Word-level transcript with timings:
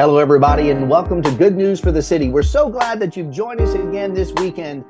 Hello, 0.00 0.16
everybody, 0.16 0.70
and 0.70 0.88
welcome 0.88 1.20
to 1.20 1.30
Good 1.32 1.58
News 1.58 1.78
for 1.78 1.92
the 1.92 2.00
City. 2.00 2.30
We're 2.30 2.42
so 2.42 2.70
glad 2.70 2.98
that 3.00 3.18
you've 3.18 3.30
joined 3.30 3.60
us 3.60 3.74
again 3.74 4.14
this 4.14 4.32
weekend. 4.32 4.82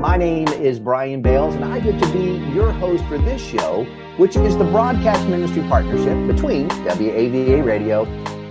My 0.00 0.16
name 0.16 0.46
is 0.46 0.78
Brian 0.78 1.22
Bales, 1.22 1.56
and 1.56 1.64
I 1.64 1.80
get 1.80 2.00
to 2.00 2.12
be 2.12 2.36
your 2.54 2.70
host 2.70 3.04
for 3.06 3.18
this 3.18 3.42
show, 3.42 3.82
which 4.16 4.36
is 4.36 4.56
the 4.56 4.62
broadcast 4.62 5.26
ministry 5.26 5.62
partnership 5.62 6.28
between 6.28 6.68
WAVA 6.68 7.64
Radio 7.64 8.04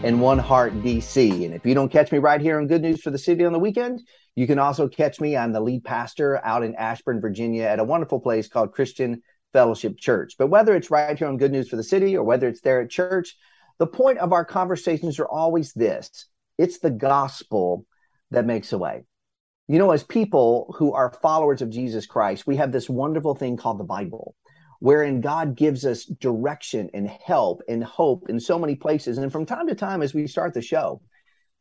and 0.04 0.20
One 0.20 0.40
Heart 0.40 0.74
DC. 0.82 1.46
And 1.46 1.54
if 1.54 1.66
you 1.66 1.74
don't 1.74 1.90
catch 1.90 2.12
me 2.12 2.18
right 2.18 2.42
here 2.42 2.58
on 2.58 2.68
Good 2.68 2.82
News 2.82 3.02
for 3.02 3.10
the 3.10 3.18
City 3.18 3.46
on 3.46 3.54
the 3.54 3.60
weekend, 3.60 4.02
you 4.36 4.46
can 4.46 4.60
also 4.60 4.90
catch 4.90 5.22
me. 5.22 5.38
I'm 5.38 5.54
the 5.54 5.62
lead 5.62 5.86
pastor 5.86 6.46
out 6.46 6.64
in 6.64 6.76
Ashburn, 6.76 7.22
Virginia, 7.22 7.64
at 7.64 7.80
a 7.80 7.84
wonderful 7.86 8.20
place 8.20 8.50
called 8.50 8.74
Christian 8.74 9.22
Fellowship 9.54 9.98
Church. 9.98 10.34
But 10.38 10.48
whether 10.48 10.76
it's 10.76 10.92
right 10.92 11.18
here 11.18 11.30
on 11.30 11.38
Good 11.38 11.54
News 11.54 11.70
for 11.70 11.78
the 11.78 11.82
City 11.84 12.18
or 12.18 12.26
whether 12.26 12.50
it's 12.50 12.60
there 12.60 12.82
at 12.82 12.90
church, 12.90 13.38
the 13.80 13.88
point 13.88 14.20
of 14.20 14.34
our 14.34 14.46
conversations 14.46 15.20
are 15.20 15.28
always 15.28 15.74
this 15.74 16.28
it's 16.58 16.80
the 16.80 16.92
gospel 16.92 17.86
that 18.32 18.46
makes 18.46 18.74
a 18.74 18.78
way. 18.78 19.06
You 19.68 19.80
know, 19.80 19.92
as 19.92 20.04
people 20.04 20.74
who 20.78 20.94
are 20.94 21.18
followers 21.22 21.62
of 21.62 21.70
Jesus 21.70 22.06
Christ, 22.06 22.46
we 22.46 22.58
have 22.58 22.72
this 22.72 22.90
wonderful 22.90 23.34
thing 23.34 23.58
called 23.58 23.80
the 23.80 23.86
Bible, 23.86 24.36
wherein 24.80 25.22
God 25.22 25.56
gives 25.56 25.86
us 25.86 26.06
direction 26.06 26.90
and 26.94 27.08
help 27.08 27.62
and 27.68 27.84
hope 27.84 28.30
in 28.30 28.40
so 28.40 28.60
many 28.60 28.76
places. 28.76 29.18
And 29.18 29.32
from 29.32 29.46
time 29.46 29.68
to 29.68 29.76
time, 29.76 30.02
as 30.02 30.14
we 30.14 30.28
start 30.28 30.54
the 30.54 30.62
show, 30.62 31.02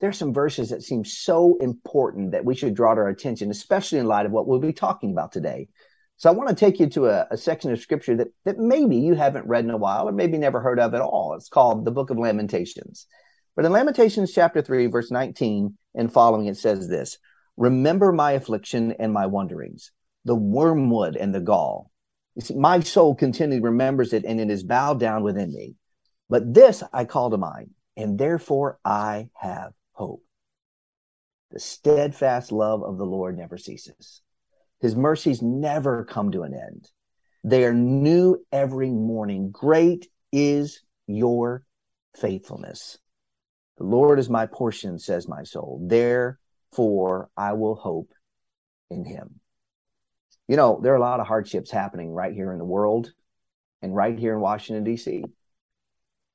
there's 0.00 0.18
some 0.18 0.34
verses 0.34 0.70
that 0.70 0.82
seem 0.82 1.04
so 1.04 1.56
important 1.58 2.32
that 2.32 2.44
we 2.44 2.56
should 2.56 2.74
draw 2.74 2.92
to 2.92 3.00
our 3.00 3.08
attention, 3.08 3.52
especially 3.52 4.00
in 4.00 4.06
light 4.06 4.26
of 4.26 4.32
what 4.32 4.48
we'll 4.48 4.58
be 4.58 4.72
talking 4.72 5.12
about 5.12 5.30
today. 5.30 5.68
So 6.22 6.30
I 6.30 6.34
want 6.34 6.50
to 6.50 6.54
take 6.54 6.78
you 6.78 6.86
to 6.90 7.06
a, 7.06 7.26
a, 7.32 7.36
section 7.36 7.72
of 7.72 7.80
scripture 7.80 8.14
that, 8.14 8.28
that 8.44 8.56
maybe 8.56 8.94
you 8.94 9.14
haven't 9.14 9.48
read 9.48 9.64
in 9.64 9.72
a 9.72 9.76
while 9.76 10.08
or 10.08 10.12
maybe 10.12 10.38
never 10.38 10.60
heard 10.60 10.78
of 10.78 10.94
at 10.94 11.00
all. 11.00 11.34
It's 11.34 11.48
called 11.48 11.84
the 11.84 11.90
book 11.90 12.10
of 12.10 12.16
Lamentations. 12.16 13.08
But 13.56 13.64
in 13.64 13.72
Lamentations 13.72 14.32
chapter 14.32 14.62
3, 14.62 14.86
verse 14.86 15.10
19 15.10 15.76
and 15.96 16.12
following, 16.12 16.46
it 16.46 16.56
says 16.56 16.88
this 16.88 17.18
Remember 17.56 18.12
my 18.12 18.32
affliction 18.32 18.92
and 19.00 19.12
my 19.12 19.26
wanderings, 19.26 19.90
the 20.24 20.36
wormwood 20.36 21.16
and 21.16 21.34
the 21.34 21.40
gall. 21.40 21.90
You 22.36 22.42
see, 22.42 22.54
my 22.54 22.78
soul 22.78 23.16
continually 23.16 23.60
remembers 23.60 24.12
it 24.12 24.24
and 24.24 24.40
it 24.40 24.48
is 24.48 24.62
bowed 24.62 25.00
down 25.00 25.24
within 25.24 25.52
me. 25.52 25.74
But 26.30 26.54
this 26.54 26.84
I 26.92 27.04
call 27.04 27.30
to 27.30 27.36
mind, 27.36 27.70
and 27.96 28.16
therefore 28.16 28.78
I 28.84 29.30
have 29.34 29.72
hope. 29.90 30.22
The 31.50 31.58
steadfast 31.58 32.52
love 32.52 32.84
of 32.84 32.96
the 32.96 33.06
Lord 33.06 33.36
never 33.36 33.58
ceases 33.58 34.22
his 34.82 34.96
mercies 34.96 35.40
never 35.40 36.04
come 36.04 36.32
to 36.32 36.42
an 36.42 36.52
end. 36.52 36.90
They 37.44 37.64
are 37.64 37.72
new 37.72 38.44
every 38.50 38.90
morning. 38.90 39.50
Great 39.52 40.08
is 40.32 40.82
your 41.06 41.64
faithfulness. 42.16 42.98
The 43.78 43.84
Lord 43.84 44.18
is 44.18 44.28
my 44.28 44.46
portion, 44.46 44.98
says 44.98 45.28
my 45.28 45.44
soul. 45.44 45.80
Therefore, 45.86 47.30
I 47.36 47.52
will 47.52 47.76
hope 47.76 48.12
in 48.90 49.04
him. 49.04 49.40
You 50.48 50.56
know, 50.56 50.80
there 50.82 50.92
are 50.92 50.96
a 50.96 51.00
lot 51.00 51.20
of 51.20 51.28
hardships 51.28 51.70
happening 51.70 52.10
right 52.10 52.34
here 52.34 52.52
in 52.52 52.58
the 52.58 52.64
world 52.64 53.12
and 53.80 53.94
right 53.94 54.18
here 54.18 54.34
in 54.34 54.40
Washington, 54.40 54.82
D.C. 54.82 55.24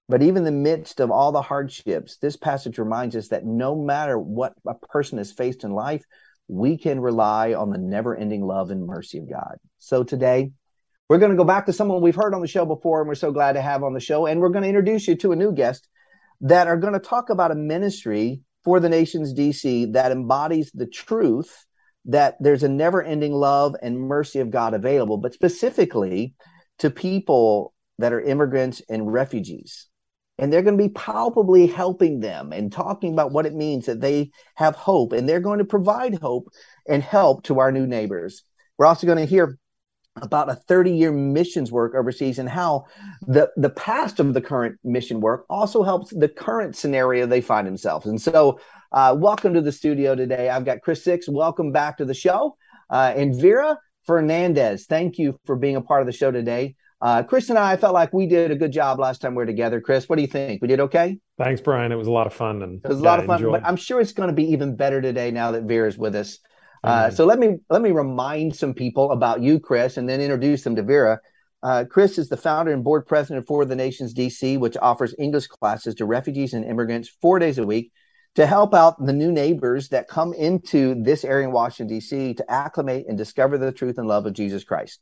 But 0.07 0.23
even 0.23 0.37
in 0.37 0.43
the 0.45 0.51
midst 0.51 1.01
of 1.01 1.11
all 1.11 1.33
the 1.33 1.41
hardships, 1.41 2.17
this 2.17 2.37
passage 2.37 2.77
reminds 2.77 3.15
us 3.17 3.27
that 3.27 3.45
no 3.45 3.75
matter 3.75 4.17
what 4.17 4.53
a 4.65 4.73
person 4.73 5.17
has 5.17 5.33
faced 5.33 5.65
in 5.65 5.71
life, 5.71 6.05
we 6.47 6.77
can 6.77 6.99
rely 6.99 7.53
on 7.53 7.69
the 7.69 7.77
never 7.77 8.15
ending 8.15 8.45
love 8.45 8.71
and 8.71 8.85
mercy 8.85 9.17
of 9.17 9.29
God. 9.29 9.57
So 9.79 10.03
today, 10.03 10.51
we're 11.09 11.19
going 11.19 11.31
to 11.31 11.37
go 11.37 11.43
back 11.43 11.65
to 11.65 11.73
someone 11.73 12.01
we've 12.01 12.15
heard 12.15 12.33
on 12.33 12.41
the 12.41 12.47
show 12.47 12.65
before, 12.65 12.99
and 13.01 13.07
we're 13.07 13.15
so 13.15 13.31
glad 13.31 13.53
to 13.53 13.61
have 13.61 13.83
on 13.83 13.93
the 13.93 13.99
show. 13.99 14.25
And 14.25 14.39
we're 14.39 14.49
going 14.49 14.63
to 14.63 14.69
introduce 14.69 15.07
you 15.07 15.15
to 15.17 15.31
a 15.31 15.35
new 15.35 15.53
guest 15.53 15.87
that 16.41 16.67
are 16.67 16.77
going 16.77 16.93
to 16.93 16.99
talk 16.99 17.29
about 17.29 17.51
a 17.51 17.55
ministry 17.55 18.41
for 18.63 18.79
the 18.79 18.89
nations 18.89 19.33
DC 19.33 19.93
that 19.93 20.11
embodies 20.11 20.71
the 20.73 20.85
truth 20.85 21.65
that 22.05 22.35
there's 22.39 22.63
a 22.63 22.69
never 22.69 23.03
ending 23.03 23.33
love 23.33 23.75
and 23.81 23.99
mercy 23.99 24.39
of 24.39 24.51
God 24.51 24.73
available, 24.73 25.17
but 25.17 25.33
specifically 25.33 26.33
to 26.79 26.89
people 26.89 27.73
that 27.99 28.13
are 28.13 28.21
immigrants 28.21 28.81
and 28.89 29.11
refugees 29.11 29.87
and 30.37 30.51
they're 30.51 30.61
going 30.61 30.77
to 30.77 30.83
be 30.83 30.93
palpably 30.93 31.67
helping 31.67 32.19
them 32.19 32.53
and 32.53 32.71
talking 32.71 33.13
about 33.13 33.31
what 33.31 33.45
it 33.45 33.53
means 33.53 33.85
that 33.85 34.01
they 34.01 34.31
have 34.55 34.75
hope 34.75 35.11
and 35.13 35.27
they're 35.27 35.39
going 35.39 35.59
to 35.59 35.65
provide 35.65 36.15
hope 36.19 36.49
and 36.87 37.01
help 37.01 37.43
to 37.43 37.59
our 37.59 37.71
new 37.71 37.87
neighbors. 37.87 38.43
We're 38.77 38.85
also 38.85 39.07
going 39.07 39.17
to 39.17 39.25
hear 39.25 39.57
about 40.21 40.49
a 40.49 40.55
30 40.55 40.91
year 40.91 41.11
missions 41.11 41.71
work 41.71 41.93
overseas 41.95 42.39
and 42.39 42.49
how 42.49 42.85
the, 43.27 43.51
the 43.55 43.69
past 43.69 44.19
of 44.19 44.33
the 44.33 44.41
current 44.41 44.77
mission 44.83 45.19
work 45.19 45.45
also 45.49 45.83
helps 45.83 46.11
the 46.11 46.27
current 46.27 46.75
scenario 46.75 47.25
they 47.25 47.41
find 47.41 47.67
themselves. 47.67 48.05
And 48.05 48.21
so, 48.21 48.59
uh, 48.93 49.15
welcome 49.17 49.53
to 49.53 49.61
the 49.61 49.71
studio 49.71 50.15
today. 50.15 50.49
I've 50.49 50.63
got 50.63 50.81
Chris 50.81 51.03
Sicks. 51.03 51.27
Welcome 51.27 51.73
back 51.73 51.97
to 51.97 52.05
the 52.05 52.13
show. 52.13 52.55
Uh, 52.89 53.13
and 53.15 53.39
Vera 53.39 53.77
Fernandez, 54.05 54.85
thank 54.85 55.17
you 55.17 55.37
for 55.45 55.57
being 55.57 55.75
a 55.75 55.81
part 55.81 56.01
of 56.01 56.07
the 56.07 56.13
show 56.13 56.31
today. 56.31 56.75
Uh, 56.99 57.23
Chris 57.23 57.49
and 57.49 57.59
I, 57.59 57.73
I 57.73 57.77
felt 57.77 57.93
like 57.93 58.11
we 58.11 58.25
did 58.25 58.49
a 58.49 58.55
good 58.55 58.71
job 58.71 58.99
last 58.99 59.21
time 59.21 59.33
we 59.33 59.37
were 59.37 59.45
together. 59.45 59.79
Chris, 59.79 60.09
what 60.09 60.15
do 60.15 60.23
you 60.23 60.27
think? 60.27 60.61
We 60.61 60.67
did 60.67 60.79
okay? 60.79 61.19
Thanks, 61.37 61.61
Brian. 61.61 61.91
It 61.91 61.95
was 61.95 62.07
a 62.07 62.11
lot 62.11 62.25
of 62.25 62.33
fun, 62.33 62.63
and 62.63 62.83
it 62.83 62.87
was 62.87 62.99
a 62.99 63.03
yeah, 63.03 63.09
lot 63.09 63.19
of 63.19 63.25
fun. 63.25 63.43
But 63.43 63.63
I'm 63.63 63.75
sure 63.75 64.01
it's 64.01 64.13
going 64.13 64.29
to 64.29 64.35
be 64.35 64.51
even 64.51 64.75
better 64.75 65.01
today 65.01 65.29
now 65.29 65.51
that 65.51 65.63
Vera's 65.63 65.97
with 65.97 66.15
us. 66.15 66.39
Uh, 66.83 67.09
so 67.09 67.25
let 67.25 67.37
me 67.37 67.57
let 67.69 67.81
me 67.81 67.91
remind 67.91 68.55
some 68.55 68.73
people 68.73 69.11
about 69.11 69.41
you, 69.41 69.59
Chris, 69.59 69.97
and 69.97 70.07
then 70.07 70.21
introduce 70.21 70.63
them 70.63 70.75
to 70.75 70.83
Vera. 70.83 71.19
Uh, 71.61 71.83
Chris 71.89 72.17
is 72.17 72.29
the 72.29 72.37
founder 72.37 72.71
and 72.71 72.83
board 72.83 73.05
president 73.07 73.45
for 73.45 73.65
the 73.65 73.75
Nations 73.75 74.13
DC, 74.13 74.59
which 74.59 74.77
offers 74.77 75.13
English 75.19 75.47
classes 75.47 75.95
to 75.95 76.05
refugees 76.05 76.53
and 76.53 76.63
immigrants 76.63 77.09
four 77.21 77.39
days 77.39 77.57
a 77.57 77.65
week 77.65 77.91
to 78.35 78.45
help 78.45 78.73
out 78.73 79.03
the 79.03 79.13
new 79.13 79.31
neighbors 79.31 79.89
that 79.89 80.07
come 80.07 80.33
into 80.33 80.95
this 81.03 81.25
area 81.25 81.47
in 81.47 81.51
Washington 81.51 81.97
DC 81.97 82.37
to 82.37 82.51
acclimate 82.51 83.05
and 83.07 83.17
discover 83.17 83.57
the 83.57 83.71
truth 83.71 83.97
and 83.97 84.07
love 84.07 84.25
of 84.27 84.33
Jesus 84.33 84.63
Christ. 84.63 85.01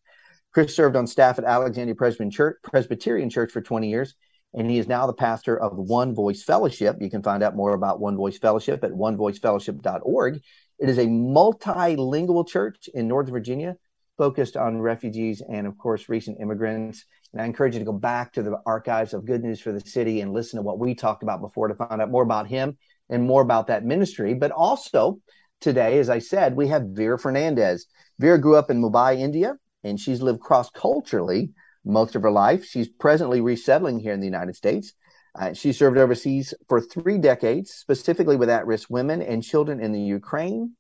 Chris 0.55 0.73
served 0.73 0.95
on 0.95 1.05
staff 1.05 1.37
at 1.37 1.43
Alexandria 1.43 1.95
Presbyterian 1.95 3.29
Church, 3.29 3.51
for 3.51 3.61
20 3.61 3.89
years, 3.89 4.15
and 4.53 4.71
he 4.71 4.79
is 4.79 4.87
now 4.87 5.05
the 5.05 5.11
pastor 5.11 5.59
of 5.59 5.75
One 5.75 6.15
Voice 6.15 6.43
Fellowship. 6.43 6.95
You 7.01 7.09
can 7.09 7.21
find 7.21 7.43
out 7.43 7.57
more 7.57 7.73
about 7.73 7.99
One 7.99 8.15
Voice 8.15 8.37
Fellowship 8.37 8.81
at 8.85 8.91
onevoicefellowship.org. 8.91 10.39
It 10.79 10.87
is 10.87 10.97
a 10.97 11.07
multilingual 11.07 12.47
church 12.47 12.87
in 12.93 13.09
Northern 13.09 13.33
Virginia 13.33 13.75
focused 14.17 14.55
on 14.55 14.79
refugees 14.79 15.41
and, 15.45 15.67
of 15.67 15.77
course, 15.77 16.07
recent 16.07 16.39
immigrants. 16.39 17.03
And 17.33 17.41
I 17.41 17.45
encourage 17.45 17.73
you 17.73 17.79
to 17.79 17.85
go 17.85 17.91
back 17.91 18.31
to 18.31 18.41
the 18.41 18.55
archives 18.65 19.13
of 19.13 19.25
Good 19.25 19.43
News 19.43 19.59
for 19.59 19.73
the 19.73 19.81
City 19.81 20.21
and 20.21 20.31
listen 20.31 20.55
to 20.55 20.63
what 20.63 20.79
we 20.79 20.95
talked 20.95 21.23
about 21.23 21.41
before 21.41 21.67
to 21.67 21.75
find 21.75 22.01
out 22.01 22.11
more 22.11 22.23
about 22.23 22.47
him 22.47 22.77
and 23.09 23.27
more 23.27 23.41
about 23.41 23.67
that 23.67 23.83
ministry. 23.83 24.33
But 24.33 24.51
also, 24.51 25.19
today, 25.59 25.99
as 25.99 26.09
I 26.09 26.19
said, 26.19 26.55
we 26.55 26.69
have 26.69 26.91
Vera 26.91 27.19
Fernandez. 27.19 27.87
Vera 28.19 28.39
grew 28.39 28.55
up 28.55 28.71
in 28.71 28.81
Mumbai, 28.81 29.19
India 29.19 29.57
and 29.85 29.99
she's 29.99 30.21
lived 30.21 30.41
cross 30.41 30.69
culturally 30.71 31.51
most 31.85 32.15
of 32.15 32.23
her 32.23 32.31
life. 32.31 32.65
She's 32.65 32.89
presently 32.89 33.39
resettling 33.39 33.99
here 33.99 34.13
in 34.13 34.19
the 34.19 34.25
United 34.25 34.55
States. 34.55 34.93
Uh, 35.39 35.53
she 35.53 35.73
served 35.73 35.97
overseas 35.97 36.53
for 36.67 36.81
three 36.81 37.19
decades, 37.19 37.71
specifically 37.71 38.35
with 38.35 38.49
at 38.49 38.65
risk 38.65 38.89
women 38.89 39.21
and 39.21 39.43
children 39.43 39.79
in 39.79 39.91
the 39.91 40.01
Ukraine, 40.01 40.73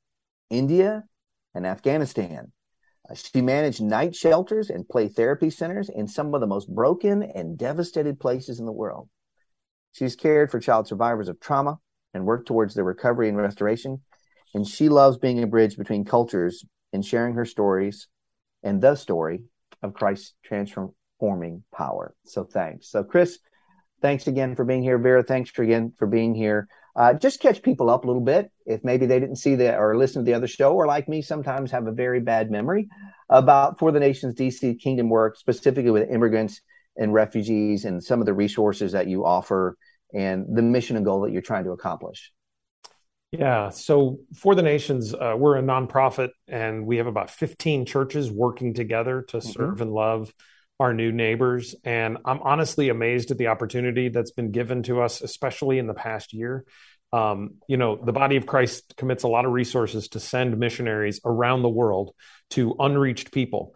India, 0.49 1.03
and 1.53 1.67
Afghanistan. 1.67 2.51
Uh, 3.07 3.13
she 3.13 3.41
managed 3.41 3.81
night 3.81 4.15
shelters 4.15 4.69
and 4.71 4.89
play 4.89 5.07
therapy 5.07 5.51
centers 5.51 5.89
in 5.89 6.07
some 6.07 6.33
of 6.33 6.41
the 6.41 6.47
most 6.47 6.73
broken 6.73 7.21
and 7.21 7.57
devastated 7.57 8.19
places 8.19 8.59
in 8.59 8.65
the 8.65 8.71
world. 8.71 9.07
She's 9.91 10.15
cared 10.15 10.49
for 10.49 10.59
child 10.59 10.87
survivors 10.87 11.29
of 11.29 11.39
trauma 11.39 11.77
and 12.13 12.25
worked 12.25 12.47
towards 12.47 12.73
their 12.73 12.83
recovery 12.83 13.29
and 13.29 13.37
restoration. 13.37 14.01
And 14.55 14.67
she 14.67 14.89
loves 14.89 15.17
being 15.17 15.43
a 15.43 15.47
bridge 15.47 15.77
between 15.77 16.05
cultures 16.05 16.65
and 16.91 17.05
sharing 17.05 17.35
her 17.35 17.45
stories 17.45 18.07
and 18.65 18.81
the 18.81 18.95
story 18.95 19.43
of 19.81 19.93
Christ's 19.93 20.33
transforming 20.43 21.63
power. 21.73 22.15
So 22.25 22.43
thanks. 22.43 22.89
So, 22.89 23.03
Chris, 23.03 23.39
thanks 24.01 24.27
again 24.27 24.55
for 24.55 24.65
being 24.65 24.83
here. 24.83 24.97
Vera, 24.97 25.23
thanks 25.23 25.49
for 25.49 25.63
again 25.63 25.93
for 25.97 26.07
being 26.07 26.35
here. 26.35 26.67
Uh, 26.95 27.13
just 27.13 27.41
catch 27.41 27.61
people 27.61 27.89
up 27.89 28.03
a 28.03 28.07
little 28.07 28.21
bit 28.21 28.51
if 28.65 28.83
maybe 28.83 29.05
they 29.05 29.19
didn't 29.19 29.35
see 29.35 29.55
the 29.55 29.77
or 29.77 29.97
listen 29.97 30.23
to 30.23 30.25
the 30.25 30.35
other 30.35 30.47
show, 30.47 30.73
or 30.73 30.87
like 30.87 31.07
me, 31.07 31.21
sometimes 31.21 31.71
have 31.71 31.87
a 31.87 31.91
very 31.91 32.21
bad 32.21 32.49
memory 32.49 32.87
about 33.29 33.79
For 33.79 33.91
the 33.91 33.99
Nations 33.99 34.35
DC 34.35 34.79
Kingdom 34.79 35.09
work, 35.09 35.37
specifically 35.37 35.91
with 35.91 36.09
immigrants 36.09 36.61
and 36.97 37.13
refugees, 37.13 37.83
and 37.83 38.01
some 38.01 38.21
of 38.21 38.25
the 38.25 38.33
resources 38.33 38.93
that 38.93 39.07
you 39.07 39.25
offer 39.25 39.77
and 40.13 40.45
the 40.55 40.61
mission 40.61 40.95
and 40.95 41.05
goal 41.05 41.21
that 41.21 41.31
you're 41.31 41.41
trying 41.41 41.65
to 41.65 41.71
accomplish. 41.71 42.31
Yeah. 43.39 43.69
So 43.69 44.19
For 44.35 44.55
the 44.55 44.61
Nations, 44.61 45.13
uh, 45.13 45.35
we're 45.37 45.57
a 45.57 45.61
nonprofit 45.61 46.29
and 46.47 46.85
we 46.85 46.97
have 46.97 47.07
about 47.07 47.29
15 47.29 47.85
churches 47.85 48.31
working 48.31 48.73
together 48.73 49.23
to 49.29 49.37
mm-hmm. 49.37 49.49
serve 49.49 49.81
and 49.81 49.91
love 49.91 50.33
our 50.79 50.93
new 50.93 51.11
neighbors. 51.11 51.75
And 51.83 52.17
I'm 52.25 52.41
honestly 52.41 52.89
amazed 52.89 53.31
at 53.31 53.37
the 53.37 53.47
opportunity 53.47 54.09
that's 54.09 54.31
been 54.31 54.51
given 54.51 54.83
to 54.83 55.01
us, 55.01 55.21
especially 55.21 55.79
in 55.79 55.87
the 55.87 55.93
past 55.93 56.33
year. 56.33 56.65
Um, 57.13 57.55
you 57.67 57.77
know, 57.77 57.95
the 58.03 58.11
body 58.11 58.35
of 58.35 58.45
Christ 58.45 58.95
commits 58.97 59.23
a 59.23 59.27
lot 59.27 59.45
of 59.45 59.51
resources 59.51 60.09
to 60.09 60.19
send 60.19 60.57
missionaries 60.57 61.21
around 61.23 61.61
the 61.61 61.69
world 61.69 62.13
to 62.51 62.75
unreached 62.79 63.31
people. 63.31 63.75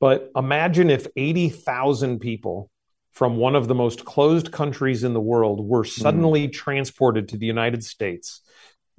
But 0.00 0.30
imagine 0.34 0.90
if 0.90 1.06
80,000 1.16 2.20
people 2.20 2.70
from 3.12 3.36
one 3.36 3.54
of 3.54 3.68
the 3.68 3.74
most 3.74 4.04
closed 4.04 4.50
countries 4.50 5.04
in 5.04 5.14
the 5.14 5.20
world 5.20 5.64
were 5.64 5.82
mm-hmm. 5.82 6.00
suddenly 6.00 6.48
mm. 6.48 6.52
transported 6.52 7.28
to 7.28 7.36
the 7.36 7.46
United 7.46 7.84
States 7.84 8.40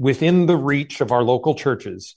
within 0.02 0.48
the 0.48 0.58
reach 0.58 1.00
of 1.00 1.12
our 1.12 1.22
local 1.22 1.54
churches, 1.54 2.16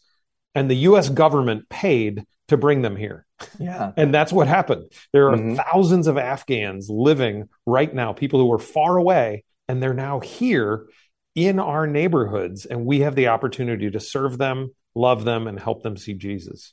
and 0.55 0.71
the 0.71 0.87
US 0.89 1.11
government 1.11 1.69
paid 1.69 2.25
to 2.49 2.57
bring 2.57 2.81
them 2.81 2.97
here. 2.97 3.27
Yeah. 3.59 3.93
and 3.97 4.13
that's 4.13 4.33
what 4.33 4.49
happened. 4.49 4.91
There 5.13 5.29
are 5.29 5.37
mm-hmm. 5.37 5.57
thousands 5.57 6.07
of 6.07 6.17
Afghans 6.17 6.89
living 6.89 7.51
right 7.67 7.95
now, 7.95 8.15
people 8.15 8.41
who 8.41 8.47
were 8.47 8.59
far 8.59 8.97
away, 8.97 9.45
and 9.69 9.83
they're 9.83 9.93
now 9.93 10.21
here 10.21 10.87
in 11.35 11.59
our 11.59 11.87
neighborhoods, 11.87 12.65
and 12.65 12.87
we 12.87 13.01
have 13.01 13.17
the 13.17 13.29
opportunity 13.29 13.91
to 13.91 14.01
serve 14.01 14.39
them, 14.39 14.75
love 14.95 15.25
them, 15.25 15.47
and 15.47 15.61
help 15.61 15.83
them 15.83 15.99
see 15.99 16.15
Jesus. 16.15 16.73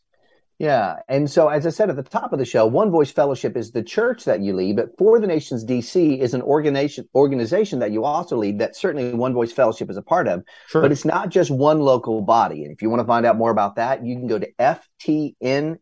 Yeah. 0.62 0.98
And 1.10 1.28
so, 1.28 1.48
as 1.48 1.66
I 1.66 1.72
said 1.72 1.90
at 1.90 1.96
the 1.96 2.04
top 2.04 2.34
of 2.34 2.40
the 2.40 2.46
show, 2.46 2.68
One 2.68 2.92
Voice 2.92 3.10
Fellowship 3.10 3.58
is 3.58 3.72
the 3.72 3.82
church 3.82 4.26
that 4.26 4.42
you 4.42 4.54
lead, 4.54 4.76
but 4.76 4.96
For 4.96 5.20
the 5.20 5.26
Nations 5.26 5.66
DC 5.66 6.20
is 6.20 6.36
an 6.36 6.44
organization, 6.44 7.10
organization 7.16 7.80
that 7.80 7.92
you 7.92 8.04
also 8.04 8.38
lead 8.38 8.60
that 8.60 8.76
certainly 8.76 9.12
One 9.12 9.34
Voice 9.34 9.52
Fellowship 9.52 9.90
is 9.90 9.98
a 9.98 10.04
part 10.04 10.28
of. 10.28 10.44
Sure. 10.68 10.84
But 10.84 10.92
it's 10.92 11.04
not 11.04 11.30
just 11.30 11.50
one 11.50 11.80
local 11.80 12.22
body. 12.22 12.64
And 12.64 12.72
if 12.72 12.84
you 12.84 12.92
want 12.92 13.00
to 13.00 13.08
find 13.08 13.26
out 13.26 13.38
more 13.38 13.50
about 13.50 13.76
that, 13.78 14.06
you 14.06 14.16
can 14.16 14.28
go 14.28 14.38
to 14.38 14.48
ftndc.org, 14.60 15.82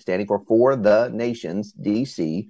standing 0.00 0.26
for 0.26 0.42
For 0.48 0.74
the 0.74 1.10
Nations 1.14 1.72
DC. 1.80 2.48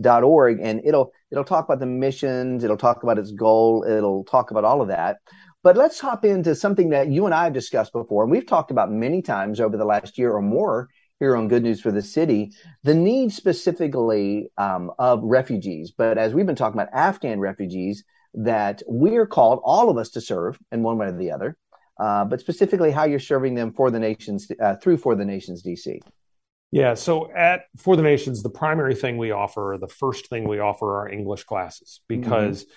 Dot 0.00 0.22
org 0.22 0.60
and 0.62 0.80
it'll 0.82 1.12
it'll 1.30 1.44
talk 1.44 1.66
about 1.66 1.78
the 1.78 1.84
missions 1.84 2.64
it'll 2.64 2.78
talk 2.78 3.02
about 3.02 3.18
its 3.18 3.32
goal 3.32 3.84
it'll 3.86 4.24
talk 4.24 4.50
about 4.50 4.64
all 4.64 4.80
of 4.80 4.88
that 4.88 5.18
but 5.62 5.76
let's 5.76 6.00
hop 6.00 6.24
into 6.24 6.54
something 6.54 6.90
that 6.90 7.08
you 7.08 7.26
and 7.26 7.34
I 7.34 7.44
have 7.44 7.52
discussed 7.52 7.92
before, 7.92 8.22
and 8.22 8.30
we've 8.30 8.46
talked 8.46 8.70
about 8.70 8.90
many 8.90 9.22
times 9.22 9.60
over 9.60 9.76
the 9.76 9.84
last 9.84 10.16
year 10.16 10.32
or 10.32 10.42
more 10.42 10.88
here 11.18 11.36
on 11.36 11.48
Good 11.48 11.62
News 11.62 11.80
for 11.80 11.90
the 11.90 12.00
City, 12.02 12.52
the 12.82 12.94
need 12.94 13.30
specifically 13.30 14.50
um, 14.56 14.90
of 14.98 15.22
refugees. 15.22 15.90
But 15.90 16.16
as 16.16 16.32
we've 16.32 16.46
been 16.46 16.56
talking 16.56 16.80
about 16.80 16.92
Afghan 16.94 17.40
refugees, 17.40 18.04
that 18.32 18.82
we're 18.86 19.26
called, 19.26 19.60
all 19.62 19.90
of 19.90 19.98
us, 19.98 20.10
to 20.10 20.20
serve 20.20 20.58
in 20.72 20.82
one 20.82 20.96
way 20.96 21.08
or 21.08 21.12
the 21.12 21.30
other. 21.30 21.56
Uh, 21.98 22.24
but 22.24 22.40
specifically, 22.40 22.90
how 22.90 23.04
you're 23.04 23.18
serving 23.18 23.54
them 23.54 23.72
for 23.72 23.90
the 23.90 23.98
nations 23.98 24.50
uh, 24.62 24.76
through 24.76 24.96
for 24.96 25.14
the 25.14 25.24
nations 25.24 25.62
DC. 25.62 26.00
Yeah, 26.72 26.94
so 26.94 27.30
at 27.32 27.64
For 27.76 27.96
the 27.96 28.02
Nations, 28.02 28.42
the 28.44 28.48
primary 28.48 28.94
thing 28.94 29.18
we 29.18 29.32
offer, 29.32 29.76
the 29.78 29.88
first 29.88 30.28
thing 30.28 30.48
we 30.48 30.60
offer 30.60 31.00
are 31.00 31.08
English 31.08 31.44
classes 31.44 32.00
because 32.08 32.64
mm-hmm 32.64 32.72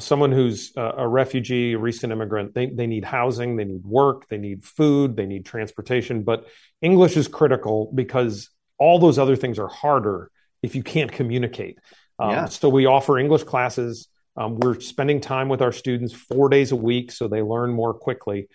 someone 0.00 0.32
who's 0.32 0.72
a, 0.76 0.94
a, 0.98 1.08
refugee, 1.08 1.74
a 1.74 1.78
recent 1.78 2.12
immigrant, 2.12 2.52
they, 2.54 2.66
they 2.66 2.86
need 2.86 3.04
housing, 3.04 3.56
they 3.56 3.64
need 3.64 3.84
work, 3.84 4.28
they 4.28 4.38
need 4.38 4.64
food, 4.64 5.16
they 5.16 5.26
need 5.26 5.44
transportation. 5.44 6.24
But 6.24 6.46
English 6.82 7.16
is 7.16 7.28
critical 7.28 7.90
because 7.94 8.50
all 8.78 8.98
those 8.98 9.18
other 9.18 9.36
things 9.36 9.58
are 9.58 9.68
harder 9.68 10.30
if 10.62 10.74
you 10.74 10.82
can't 10.82 11.12
communicate. 11.12 11.78
Um, 12.18 12.30
yeah. 12.30 12.44
So 12.46 12.68
we 12.68 12.86
offer 12.86 13.18
English 13.18 13.44
classes. 13.44 14.08
Um, 14.36 14.56
we're 14.56 14.80
spending 14.80 15.20
time 15.20 15.48
with 15.48 15.62
our 15.62 15.72
students 15.72 16.12
four 16.12 16.48
days 16.48 16.72
a 16.72 16.76
week 16.76 17.12
so 17.12 17.28
they 17.28 17.42
learn 17.42 17.70
more 17.72 17.94
quickly. 17.94 18.48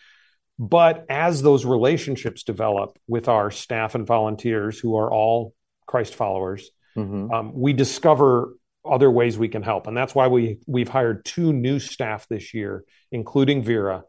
But 0.60 1.06
as 1.10 1.42
those 1.42 1.66
relationships 1.66 2.44
develop 2.44 2.98
with 3.08 3.28
our 3.28 3.50
staff 3.50 3.96
and 3.96 4.06
volunteers 4.06 4.78
who 4.80 4.98
are 4.98 5.12
all 5.12 5.54
Christ 5.88 6.16
followers, 6.16 6.70
mm-hmm. 6.96 7.32
um, 7.32 7.54
we 7.54 7.74
discover 7.74 8.56
other 8.86 9.10
ways 9.10 9.38
we 9.38 9.50
can 9.50 9.64
help. 9.64 9.88
And 9.88 9.96
that's 9.96 10.16
why 10.16 10.28
we 10.28 10.60
we've 10.68 10.90
hired 10.90 11.26
two 11.26 11.54
new 11.54 11.80
staff 11.80 12.28
this 12.28 12.54
year, 12.54 12.84
including 13.12 13.64
Vera, 13.64 14.04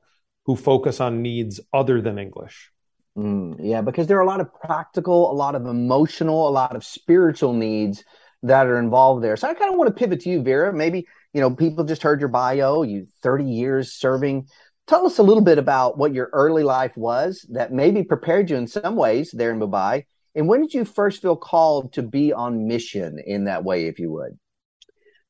who 0.47 0.56
focus 0.56 1.00
on 1.00 1.23
needs 1.23 1.61
other 1.73 2.00
than 2.00 2.19
English. 2.19 2.71
Mm, 3.17 3.56
yeah, 3.61 3.81
because 3.81 4.06
there 4.06 4.19
are 4.19 4.23
a 4.23 4.26
lot 4.26 4.41
of 4.41 4.53
practical, 4.53 5.31
a 5.31 5.35
lot 5.35 5.55
of 5.55 5.67
emotional, 5.67 6.49
a 6.49 6.50
lot 6.50 6.75
of 6.75 6.85
spiritual 6.85 7.53
needs 7.53 8.03
that 8.43 8.67
are 8.67 8.79
involved 8.79 9.23
there. 9.23 9.37
So 9.37 9.49
I 9.49 9.55
kind 9.55 9.73
of 9.73 9.79
want 9.79 9.88
to 9.88 9.99
pivot 9.99 10.21
to 10.21 10.31
you, 10.31 10.43
Vera. 10.43 10.73
Maybe, 10.73 11.06
you 11.32 11.41
know, 11.41 11.55
people 11.55 11.85
just 11.85 12.03
heard 12.03 12.21
your 12.21 12.29
bio, 12.29 12.82
you 12.82 13.06
30 13.23 13.44
years 13.44 13.93
serving. 13.93 14.49
Tell 14.87 15.06
us 15.06 15.19
a 15.19 15.23
little 15.23 15.43
bit 15.43 15.59
about 15.59 15.97
what 15.97 16.12
your 16.12 16.29
early 16.32 16.62
life 16.62 16.94
was 16.97 17.47
that 17.50 17.73
maybe 17.73 18.03
prepared 18.03 18.50
you 18.50 18.56
in 18.56 18.67
some 18.67 18.97
ways 18.97 19.31
there 19.32 19.50
in 19.50 19.59
Mumbai. 19.59 20.05
And 20.35 20.49
when 20.49 20.61
did 20.61 20.75
you 20.75 20.85
first 20.85 21.23
feel 21.23 21.37
called 21.37 21.94
to 21.94 22.03
be 22.03 22.32
on 22.32 22.67
mission 22.67 23.19
in 23.25 23.44
that 23.44 23.65
way, 23.65 23.87
if 23.87 23.99
you 23.99 24.11
would? 24.12 24.37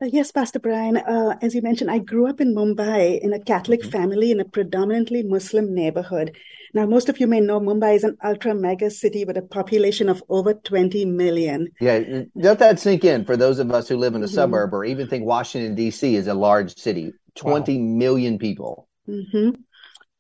Uh, 0.03 0.07
yes, 0.07 0.33
Pastor 0.33 0.59
Brian. 0.59 0.97
Uh, 0.97 1.39
as 1.41 1.55
you 1.55 1.63
mentioned, 1.63 1.91
I 1.91 1.99
grew 1.99 2.27
up 2.29 2.41
in 2.41 2.55
Mumbai 2.55 3.21
in 3.21 3.33
a 3.33 3.39
Catholic 3.39 3.81
mm-hmm. 3.81 3.91
family 3.91 4.31
in 4.33 4.41
a 4.41 4.45
predominantly 4.45 5.23
Muslim 5.23 5.73
neighborhood. 5.73 6.37
Now, 6.73 6.87
most 6.87 7.09
of 7.09 7.21
you 7.21 7.29
may 7.29 7.39
know 7.39 7.61
Mumbai 7.61 7.95
is 7.95 8.03
an 8.03 8.17
ultra 8.25 8.53
mega 8.53 8.91
city 8.91 9.25
with 9.25 9.37
a 9.37 9.43
population 9.43 10.09
of 10.09 10.25
over 10.29 10.55
20 10.55 11.05
million. 11.05 11.69
Yeah, 11.81 12.25
let 12.35 12.59
that 12.59 12.81
sink 12.81 13.05
in 13.05 13.25
for 13.25 13.37
those 13.37 13.61
of 13.61 13.71
us 13.71 13.89
who 13.89 13.97
live 13.97 14.17
in 14.17 14.23
a 14.23 14.27
mm-hmm. 14.27 14.35
suburb 14.35 14.75
or 14.75 14.85
even 14.85 15.07
think 15.07 15.25
Washington, 15.25 15.77
D.C. 15.77 16.17
is 16.17 16.27
a 16.27 16.35
large 16.35 16.75
city. 16.77 17.13
Twenty 17.37 17.79
wow. 17.79 17.85
million 17.85 18.39
people. 18.39 18.89
Mm-hmm. 19.09 19.61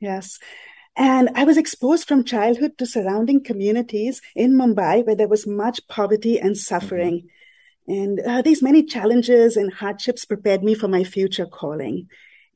Yes. 0.01 0.39
And 0.97 1.31
I 1.35 1.45
was 1.45 1.57
exposed 1.57 2.07
from 2.07 2.25
childhood 2.25 2.79
to 2.79 2.87
surrounding 2.87 3.43
communities 3.43 4.21
in 4.37 4.53
Mumbai 4.53 5.05
where 5.05 5.17
there 5.17 5.29
was 5.29 5.47
much 5.47 5.87
poverty 5.89 6.39
and 6.39 6.57
suffering. 6.57 7.29
And 7.87 8.21
uh, 8.21 8.43
these 8.43 8.63
many 8.63 8.83
challenges 8.83 9.57
and 9.57 9.73
hardships 9.73 10.25
prepared 10.25 10.63
me 10.63 10.75
for 10.75 10.89
my 10.89 11.05
future 11.05 11.47
calling. 11.47 12.09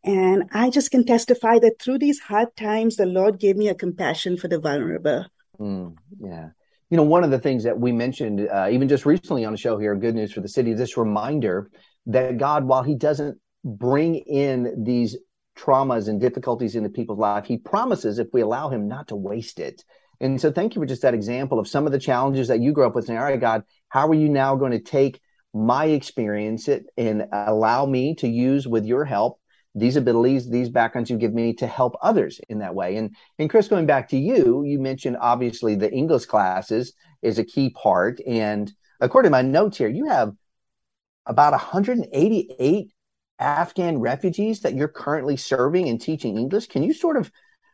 And 0.05 0.45
I 0.53 0.71
just 0.71 0.91
can 0.91 1.05
testify 1.05 1.59
that 1.59 1.81
through 1.81 1.99
these 1.99 2.21
hard 2.21 2.57
times, 2.57 2.97
the 2.97 3.07
Lord 3.07 3.38
gave 3.38 3.57
me 3.57 3.69
a 3.69 3.75
compassion 3.75 4.37
for 4.37 4.49
the 4.49 4.59
vulnerable. 4.59 5.26
Mm, 5.59 5.97
yeah. 6.21 6.49
You 6.91 6.97
know, 6.97 7.03
one 7.03 7.25
of 7.25 7.31
the 7.31 7.38
things 7.38 7.64
that 7.64 7.79
we 7.79 7.93
mentioned, 7.93 8.49
uh, 8.49 8.69
even 8.71 8.88
just 8.88 9.05
recently 9.05 9.45
on 9.45 9.53
the 9.53 9.59
show 9.59 9.76
here, 9.76 9.95
Good 9.97 10.14
News 10.14 10.33
for 10.33 10.41
the 10.41 10.49
City, 10.49 10.73
this 10.73 10.97
reminder 10.97 11.71
that 12.07 12.38
God, 12.38 12.64
while 12.64 12.83
He 12.83 12.95
doesn't 12.95 13.38
bring 13.64 14.14
in 14.14 14.85
these 14.85 15.17
traumas 15.59 16.09
and 16.09 16.21
difficulties 16.21 16.76
into 16.76 16.88
people's 16.88 17.19
life, 17.19 17.45
He 17.45 17.59
promises 17.59 18.19
if 18.19 18.29
we 18.33 18.41
allow 18.41 18.71
Him 18.71 18.88
not 18.88 19.09
to 19.09 19.17
waste 19.17 19.59
it. 19.59 19.85
And 20.21 20.41
so, 20.41 20.51
thank 20.51 20.75
you 20.75 20.83
for 20.83 20.87
just 20.87 21.03
that 21.03 21.15
example 21.15 21.59
of 21.59 21.69
some 21.69 21.87
of 21.87 21.93
the 21.93 21.99
challenges 21.99 22.49
that 22.49 22.61
you 22.61 22.73
grew 22.73 22.87
up 22.87 22.95
with. 22.95 23.07
Saying, 23.07 23.19
"All 23.19 23.25
right, 23.25 23.41
God, 23.41 23.63
how 23.89 24.09
are 24.09 24.15
you 24.15 24.29
now 24.29 24.57
going 24.57 24.73
to 24.73 24.81
take 24.81 25.21
my 25.55 25.87
experience 25.87 26.69
it 26.69 26.87
and 26.97 27.27
allow 27.33 27.87
me 27.87 28.15
to 28.17 28.29
use 28.29 28.67
with 28.67 28.85
your 28.85 29.05
help 29.05 29.41
these 29.75 29.97
abilities, 29.97 30.49
these 30.49 30.69
backgrounds 30.69 31.09
you 31.11 31.17
give 31.17 31.33
me 31.35 31.55
to 31.55 31.67
help 31.67 31.95
others 32.03 32.41
in 32.49 32.59
that 32.59 32.75
way?" 32.75 32.97
And 32.97 33.15
and 33.39 33.49
Chris, 33.49 33.69
going 33.69 33.87
back 33.87 34.09
to 34.09 34.19
you, 34.19 34.65
you 34.65 34.79
mentioned 34.81 35.17
obviously 35.21 35.75
the 35.75 35.93
English 35.93 36.27
classes 36.27 36.95
is 37.23 37.39
a 37.39 37.45
key 37.45 37.71
part. 37.71 38.21
And 38.27 38.73
according 39.01 39.29
to 39.31 39.33
my 39.33 39.43
notes 39.43 39.79
here, 39.79 39.89
you 39.89 40.07
have 40.07 40.35
about 41.27 41.53
188 41.53 42.93
Afghan 43.39 44.01
refugees 44.01 44.61
that 44.63 44.75
you're 44.75 44.89
currently 44.89 45.37
serving 45.37 45.89
and 45.89 46.01
teaching 46.01 46.37
English. 46.37 46.67
Can 46.67 46.83
you 46.83 46.93
sort 46.93 47.17
of 47.17 47.31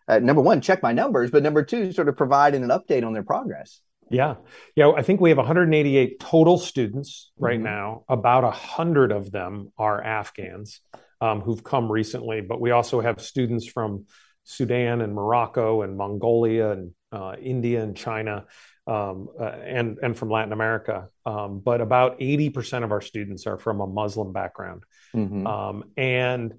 uh, 0.08 0.18
number 0.18 0.42
one, 0.42 0.60
check 0.60 0.82
my 0.82 0.92
numbers, 0.92 1.30
but 1.30 1.42
number 1.42 1.62
two, 1.62 1.92
sort 1.92 2.08
of 2.08 2.16
providing 2.16 2.62
an 2.62 2.70
update 2.70 3.06
on 3.06 3.12
their 3.12 3.22
progress. 3.22 3.80
Yeah. 4.10 4.36
Yeah. 4.76 4.90
I 4.90 5.02
think 5.02 5.20
we 5.20 5.30
have 5.30 5.38
188 5.38 6.20
total 6.20 6.58
students 6.58 7.32
right 7.38 7.56
mm-hmm. 7.56 7.64
now. 7.64 8.04
About 8.08 8.44
100 8.44 9.12
of 9.12 9.30
them 9.30 9.72
are 9.78 10.02
Afghans 10.02 10.80
um, 11.20 11.40
who've 11.40 11.64
come 11.64 11.90
recently, 11.90 12.40
but 12.40 12.60
we 12.60 12.70
also 12.70 13.00
have 13.00 13.20
students 13.20 13.66
from 13.66 14.06
Sudan 14.44 15.00
and 15.00 15.14
Morocco 15.14 15.82
and 15.82 15.96
Mongolia 15.96 16.72
and 16.72 16.92
uh, 17.12 17.34
India 17.40 17.82
and 17.82 17.96
China 17.96 18.44
um, 18.86 19.28
uh, 19.40 19.44
and, 19.44 19.98
and 20.02 20.16
from 20.16 20.30
Latin 20.30 20.52
America. 20.52 21.08
Um, 21.24 21.60
but 21.60 21.80
about 21.80 22.20
80% 22.20 22.84
of 22.84 22.92
our 22.92 23.00
students 23.00 23.46
are 23.46 23.58
from 23.58 23.80
a 23.80 23.86
Muslim 23.86 24.32
background. 24.32 24.82
Mm-hmm. 25.14 25.46
Um, 25.46 25.84
and 25.96 26.54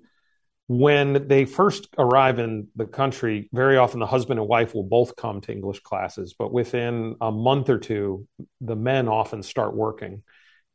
when 0.68 1.28
they 1.28 1.46
first 1.46 1.88
arrive 1.98 2.40
in 2.40 2.68
the 2.76 2.86
country, 2.86 3.50
very 3.54 3.78
often 3.78 4.00
the 4.00 4.08
husband 4.08 4.40
and 4.40 4.50
wife 4.50 4.74
will 4.74 4.84
both 4.84 5.16
come 5.16 5.42
to 5.42 5.52
English 5.52 5.82
classes, 5.82 6.34
but 6.38 6.52
within 6.52 7.16
a 7.22 7.32
month 7.32 7.70
or 7.70 7.78
two, 7.78 8.28
the 8.62 8.76
men 8.76 9.08
often 9.08 9.44
start 9.44 9.76
working. 9.76 10.24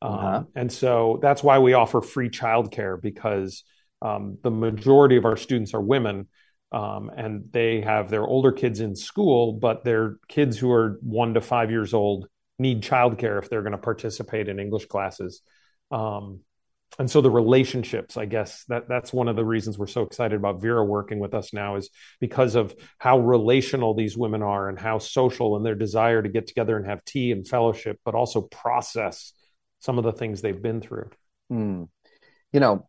Uh-huh. 0.01 0.27
Um, 0.27 0.49
and 0.55 0.73
so 0.73 1.19
that's 1.21 1.43
why 1.43 1.59
we 1.59 1.73
offer 1.73 2.01
free 2.01 2.31
childcare 2.31 3.01
because 3.01 3.65
um, 4.01 4.39
the 4.43 4.51
majority 4.51 5.17
of 5.17 5.25
our 5.25 5.37
students 5.37 5.75
are 5.75 5.81
women. 5.81 6.29
Um, 6.73 7.11
and 7.17 7.49
they 7.51 7.81
have 7.81 8.11
their 8.11 8.23
older 8.23 8.53
kids 8.53 8.79
in 8.79 8.95
school, 8.95 9.55
but 9.55 9.83
their 9.83 10.19
kids 10.29 10.57
who 10.57 10.71
are 10.71 11.01
one 11.03 11.35
to 11.35 11.41
five 11.41 11.73
years 11.73 11.93
old 11.93 12.29
need 12.61 12.83
childcare 12.83 13.43
if 13.43 13.51
they're 13.51 13.63
going 13.63 13.73
to 13.73 13.79
participate 13.79 14.49
in 14.49 14.61
English 14.61 14.87
classes. 14.87 15.43
Um, 15.91 16.43
and 16.99 17.11
so 17.11 17.21
the 17.21 17.31
relationships, 17.31 18.17
I 18.17 18.25
guess 18.25 18.65
that 18.69 18.89
that's 18.89 19.13
one 19.13 19.29
of 19.29 19.37
the 19.37 19.45
reasons 19.45 19.79
we're 19.79 19.87
so 19.87 20.03
excited 20.03 20.37
about 20.37 20.61
Vera 20.61 20.85
working 20.85 21.19
with 21.19 21.35
us 21.35 21.53
now 21.53 21.77
is 21.77 21.89
because 22.21 22.57
of 22.57 22.75
how 22.99 23.19
relational 23.19 23.95
these 23.95 24.17
women 24.17 24.43
are 24.43 24.69
and 24.69 24.79
how 24.79 24.99
social 24.99 25.57
and 25.57 25.65
their 25.65 25.75
desire 25.75 26.21
to 26.21 26.29
get 26.29 26.47
together 26.47 26.77
and 26.77 26.87
have 26.87 27.05
tea 27.05 27.33
and 27.33 27.47
fellowship, 27.47 27.99
but 28.05 28.15
also 28.15 28.43
process 28.43 29.33
some 29.79 29.99
of 29.99 30.05
the 30.05 30.13
things 30.13 30.43
they've 30.43 30.63
been 30.63 30.81
through. 30.81 31.11
Mm. 31.51 31.89
You 32.53 32.61
know, 32.61 32.89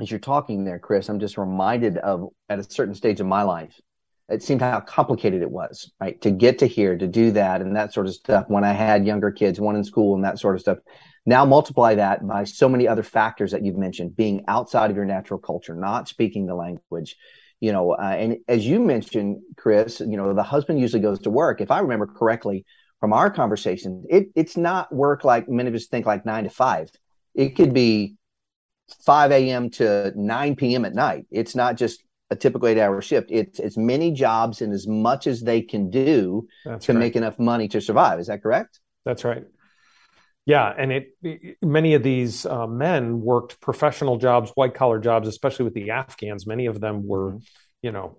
as 0.00 0.10
you're 0.10 0.20
talking 0.20 0.64
there, 0.64 0.78
Chris, 0.78 1.08
I'm 1.08 1.20
just 1.20 1.38
reminded 1.38 1.96
of 1.98 2.28
at 2.48 2.58
a 2.58 2.70
certain 2.70 2.94
stage 2.94 3.20
of 3.20 3.26
my 3.26 3.42
life, 3.42 3.80
it 4.28 4.42
seemed 4.42 4.60
how 4.60 4.80
complicated 4.80 5.42
it 5.42 5.50
was, 5.50 5.90
right? 6.00 6.20
To 6.22 6.30
get 6.30 6.60
to 6.60 6.66
here, 6.66 6.96
to 6.96 7.06
do 7.06 7.32
that, 7.32 7.60
and 7.60 7.76
that 7.76 7.92
sort 7.92 8.06
of 8.06 8.14
stuff. 8.14 8.44
When 8.48 8.64
I 8.64 8.72
had 8.72 9.06
younger 9.06 9.30
kids, 9.30 9.60
one 9.60 9.76
in 9.76 9.84
school, 9.84 10.14
and 10.14 10.24
that 10.24 10.38
sort 10.38 10.54
of 10.54 10.60
stuff. 10.60 10.78
Now 11.24 11.44
multiply 11.44 11.94
that 11.94 12.26
by 12.26 12.44
so 12.44 12.68
many 12.68 12.88
other 12.88 13.02
factors 13.02 13.52
that 13.52 13.64
you've 13.64 13.76
mentioned: 13.76 14.16
being 14.16 14.44
outside 14.48 14.90
of 14.90 14.96
your 14.96 15.04
natural 15.04 15.38
culture, 15.38 15.74
not 15.74 16.08
speaking 16.08 16.46
the 16.46 16.54
language, 16.54 17.16
you 17.60 17.72
know. 17.72 17.92
Uh, 17.92 18.16
and 18.18 18.38
as 18.48 18.66
you 18.66 18.80
mentioned, 18.80 19.40
Chris, 19.56 20.00
you 20.00 20.16
know, 20.16 20.34
the 20.34 20.42
husband 20.42 20.80
usually 20.80 21.02
goes 21.02 21.20
to 21.20 21.30
work. 21.30 21.60
If 21.60 21.70
I 21.70 21.80
remember 21.80 22.06
correctly 22.06 22.64
from 22.98 23.12
our 23.12 23.30
conversation, 23.30 24.04
it, 24.10 24.28
it's 24.34 24.56
not 24.56 24.92
work 24.92 25.24
like 25.24 25.48
many 25.48 25.68
of 25.68 25.74
us 25.74 25.86
think, 25.86 26.06
like 26.06 26.26
nine 26.26 26.44
to 26.44 26.50
five. 26.50 26.90
It 27.34 27.56
could 27.56 27.72
be 27.72 28.16
5 29.04 29.32
a.m. 29.32 29.70
to 29.70 30.12
9 30.14 30.56
p.m. 30.56 30.84
at 30.84 30.94
night. 30.94 31.26
It's 31.30 31.54
not 31.54 31.76
just 31.76 32.02
a 32.30 32.36
typical 32.36 32.68
eight 32.68 32.78
hour 32.78 33.00
shift. 33.00 33.30
It's 33.30 33.60
as 33.60 33.76
many 33.76 34.10
jobs 34.12 34.62
and 34.62 34.72
as 34.72 34.86
much 34.86 35.26
as 35.26 35.40
they 35.40 35.62
can 35.62 35.90
do 35.90 36.48
That's 36.64 36.86
to 36.86 36.92
right. 36.92 36.98
make 36.98 37.16
enough 37.16 37.38
money 37.38 37.68
to 37.68 37.80
survive. 37.80 38.18
Is 38.20 38.26
that 38.26 38.42
correct? 38.42 38.80
That's 39.04 39.24
right. 39.24 39.44
Yeah, 40.44 40.74
and 40.76 40.92
it, 40.92 41.56
many 41.62 41.94
of 41.94 42.02
these 42.02 42.44
uh, 42.46 42.66
men 42.66 43.20
worked 43.20 43.60
professional 43.60 44.16
jobs, 44.16 44.50
white 44.56 44.74
collar 44.74 44.98
jobs, 44.98 45.28
especially 45.28 45.64
with 45.64 45.74
the 45.74 45.90
Afghans. 45.90 46.46
Many 46.46 46.66
of 46.66 46.80
them 46.80 47.06
were, 47.06 47.32
mm-hmm. 47.32 47.38
you 47.82 47.92
know, 47.92 48.18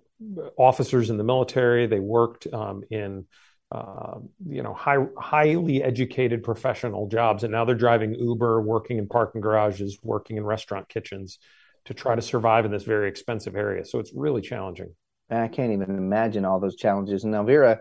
officers 0.56 1.10
in 1.10 1.18
the 1.18 1.24
military. 1.24 1.86
They 1.86 2.00
worked 2.00 2.46
um, 2.52 2.82
in 2.90 3.26
uh, 3.74 4.20
you 4.46 4.62
know, 4.62 4.72
high, 4.72 5.04
highly 5.18 5.82
educated 5.82 6.44
professional 6.44 7.08
jobs, 7.08 7.42
and 7.42 7.50
now 7.50 7.64
they're 7.64 7.74
driving 7.74 8.14
Uber, 8.14 8.62
working 8.62 8.98
in 8.98 9.08
parking 9.08 9.40
garages, 9.40 9.98
working 10.02 10.36
in 10.36 10.44
restaurant 10.44 10.88
kitchens 10.88 11.38
to 11.86 11.92
try 11.92 12.14
to 12.14 12.22
survive 12.22 12.64
in 12.64 12.70
this 12.70 12.84
very 12.84 13.08
expensive 13.08 13.56
area. 13.56 13.84
So 13.84 13.98
it's 13.98 14.12
really 14.14 14.42
challenging. 14.42 14.94
I 15.28 15.48
can't 15.48 15.72
even 15.72 15.90
imagine 15.96 16.44
all 16.44 16.60
those 16.60 16.76
challenges. 16.76 17.24
And 17.24 17.32
now, 17.32 17.42
Vera, 17.42 17.80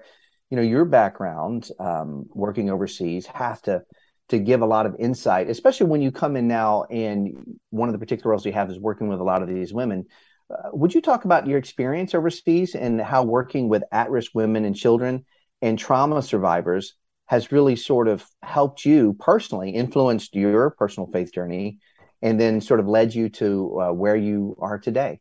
you 0.50 0.58
know, 0.58 0.64
your 0.64 0.86
background 0.86 1.70
um, 1.80 2.26
working 2.30 2.72
overseas 2.72 3.28
have 3.28 3.62
to 3.64 3.84
to 4.30 4.40
give 4.40 4.62
a 4.62 4.66
lot 4.66 4.86
of 4.86 4.96
insight, 5.00 5.50
especially 5.50 5.88
when 5.88 6.02
you 6.02 6.12
come 6.12 6.36
in 6.36 6.48
now 6.48 6.84
and 6.90 7.58
one 7.70 7.90
of 7.90 7.94
the 7.94 8.00
particular 8.00 8.32
roles 8.32 8.46
you 8.46 8.54
have 8.54 8.70
is 8.70 8.80
working 8.80 9.08
with 9.08 9.20
a 9.20 9.24
lot 9.24 9.42
of 9.42 9.48
these 9.48 9.74
women. 9.74 10.06
Uh, 10.50 10.70
would 10.72 10.94
you 10.94 11.02
talk 11.02 11.26
about 11.26 11.48
your 11.48 11.58
experience 11.58 12.14
overseas 12.14 12.76
and 12.76 13.02
how 13.02 13.24
working 13.24 13.70
with 13.70 13.84
at-risk 13.92 14.32
women 14.34 14.66
and 14.66 14.76
children 14.76 15.26
and 15.62 15.80
trauma 15.80 16.22
survivors 16.22 16.96
has 17.26 17.52
really 17.52 17.76
sort 17.76 18.08
of 18.08 18.26
helped 18.42 18.86
you 18.86 19.16
personally, 19.20 19.72
influenced 19.72 20.36
your 20.36 20.72
personal 20.72 21.10
faith 21.12 21.34
journey, 21.34 21.80
and 22.22 22.40
then 22.40 22.62
sort 22.62 22.80
of 22.80 22.88
led 22.88 23.14
you 23.14 23.30
to 23.30 23.82
uh, 23.82 23.92
where 23.92 24.16
you 24.16 24.56
are 24.60 24.80
today? 24.80 25.20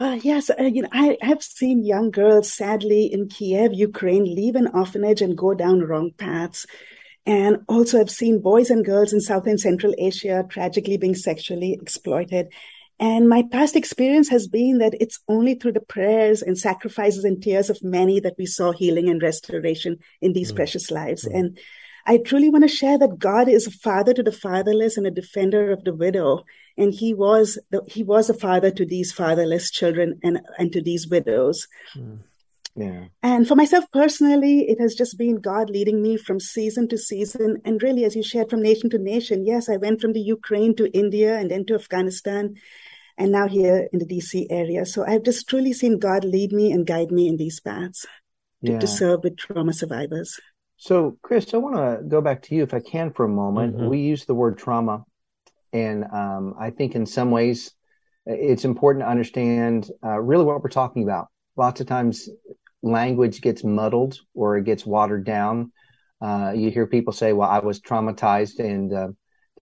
Uh, 0.00 0.18
yes, 0.22 0.50
uh, 0.50 0.62
you 0.64 0.82
know, 0.82 0.88
I 0.92 1.16
have 1.20 1.42
seen 1.42 1.84
young 1.84 2.10
girls, 2.10 2.52
sadly, 2.52 3.06
in 3.12 3.28
Kiev, 3.28 3.72
Ukraine, 3.72 4.24
leave 4.24 4.56
an 4.56 4.68
orphanage 4.68 5.22
and 5.22 5.38
go 5.38 5.54
down 5.54 5.80
wrong 5.80 6.10
paths. 6.16 6.66
And 7.24 7.58
also, 7.68 8.00
I've 8.00 8.10
seen 8.10 8.40
boys 8.40 8.68
and 8.70 8.84
girls 8.84 9.12
in 9.12 9.20
South 9.20 9.46
and 9.46 9.60
Central 9.60 9.94
Asia 9.96 10.44
tragically 10.48 10.96
being 10.96 11.14
sexually 11.14 11.72
exploited. 11.72 12.48
And 12.98 13.28
my 13.28 13.42
past 13.50 13.76
experience 13.76 14.28
has 14.28 14.46
been 14.46 14.78
that 14.78 14.94
it's 15.00 15.20
only 15.28 15.54
through 15.54 15.72
the 15.72 15.80
prayers 15.80 16.42
and 16.42 16.58
sacrifices 16.58 17.24
and 17.24 17.42
tears 17.42 17.70
of 17.70 17.82
many 17.82 18.20
that 18.20 18.34
we 18.38 18.46
saw 18.46 18.72
healing 18.72 19.08
and 19.08 19.22
restoration 19.22 19.98
in 20.20 20.32
these 20.32 20.52
mm. 20.52 20.56
precious 20.56 20.90
lives. 20.90 21.24
Mm. 21.26 21.38
And 21.38 21.58
I 22.06 22.18
truly 22.18 22.50
want 22.50 22.62
to 22.62 22.68
share 22.68 22.98
that 22.98 23.18
God 23.18 23.48
is 23.48 23.66
a 23.66 23.72
father 23.72 24.12
to 24.14 24.22
the 24.22 24.32
fatherless 24.32 24.96
and 24.96 25.06
a 25.06 25.10
defender 25.10 25.70
of 25.70 25.84
the 25.84 25.94
widow. 25.94 26.44
And 26.76 26.92
he 26.92 27.14
was 27.14 27.58
the, 27.70 27.82
he 27.86 28.02
was 28.02 28.30
a 28.30 28.34
father 28.34 28.70
to 28.70 28.84
these 28.84 29.12
fatherless 29.12 29.70
children 29.70 30.18
and, 30.22 30.40
and 30.58 30.72
to 30.72 30.82
these 30.82 31.08
widows. 31.08 31.68
Mm. 31.96 32.18
Yeah. 32.74 33.04
And 33.22 33.46
for 33.46 33.54
myself 33.54 33.84
personally, 33.92 34.62
it 34.68 34.80
has 34.80 34.94
just 34.94 35.18
been 35.18 35.40
God 35.40 35.68
leading 35.68 36.00
me 36.00 36.16
from 36.16 36.40
season 36.40 36.88
to 36.88 36.96
season. 36.96 37.58
And 37.64 37.82
really, 37.82 38.04
as 38.04 38.16
you 38.16 38.22
shared 38.22 38.48
from 38.48 38.62
nation 38.62 38.88
to 38.90 38.98
nation, 38.98 39.44
yes, 39.44 39.68
I 39.68 39.76
went 39.76 40.00
from 40.00 40.14
the 40.14 40.20
Ukraine 40.20 40.74
to 40.76 40.90
India 40.96 41.38
and 41.38 41.50
then 41.50 41.66
to 41.66 41.74
Afghanistan 41.74 42.54
and 43.18 43.32
now 43.32 43.46
here 43.46 43.88
in 43.92 43.98
the 43.98 44.06
DC 44.06 44.46
area. 44.50 44.86
So 44.86 45.04
I've 45.06 45.22
just 45.22 45.48
truly 45.48 45.72
seen 45.72 45.98
God 45.98 46.24
lead 46.24 46.52
me 46.52 46.72
and 46.72 46.86
guide 46.86 47.10
me 47.10 47.28
in 47.28 47.36
these 47.36 47.60
paths 47.60 48.06
to, 48.64 48.72
yeah. 48.72 48.78
to 48.78 48.86
serve 48.86 49.24
with 49.24 49.36
trauma 49.36 49.72
survivors. 49.72 50.38
So, 50.76 51.16
Chris, 51.22 51.54
I 51.54 51.58
want 51.58 51.76
to 51.76 52.02
go 52.08 52.20
back 52.20 52.42
to 52.42 52.54
you 52.54 52.62
if 52.64 52.74
I 52.74 52.80
can 52.80 53.12
for 53.12 53.24
a 53.24 53.28
moment. 53.28 53.76
Mm-hmm. 53.76 53.86
We 53.86 54.00
use 54.00 54.24
the 54.24 54.34
word 54.34 54.58
trauma, 54.58 55.04
and 55.72 56.04
um, 56.12 56.54
I 56.58 56.70
think 56.70 56.96
in 56.96 57.06
some 57.06 57.30
ways 57.30 57.72
it's 58.26 58.64
important 58.64 59.04
to 59.04 59.08
understand 59.08 59.88
uh, 60.04 60.18
really 60.18 60.44
what 60.44 60.60
we're 60.62 60.70
talking 60.70 61.04
about. 61.04 61.28
Lots 61.56 61.80
of 61.80 61.86
times, 61.86 62.28
language 62.82 63.40
gets 63.40 63.64
muddled 63.64 64.18
or 64.34 64.56
it 64.56 64.64
gets 64.64 64.84
watered 64.84 65.24
down. 65.24 65.72
Uh, 66.20 66.52
you 66.54 66.70
hear 66.70 66.86
people 66.86 67.12
say, 67.12 67.32
"Well, 67.32 67.48
I 67.48 67.58
was 67.58 67.80
traumatized," 67.80 68.58
and 68.58 68.92
uh, 68.92 69.08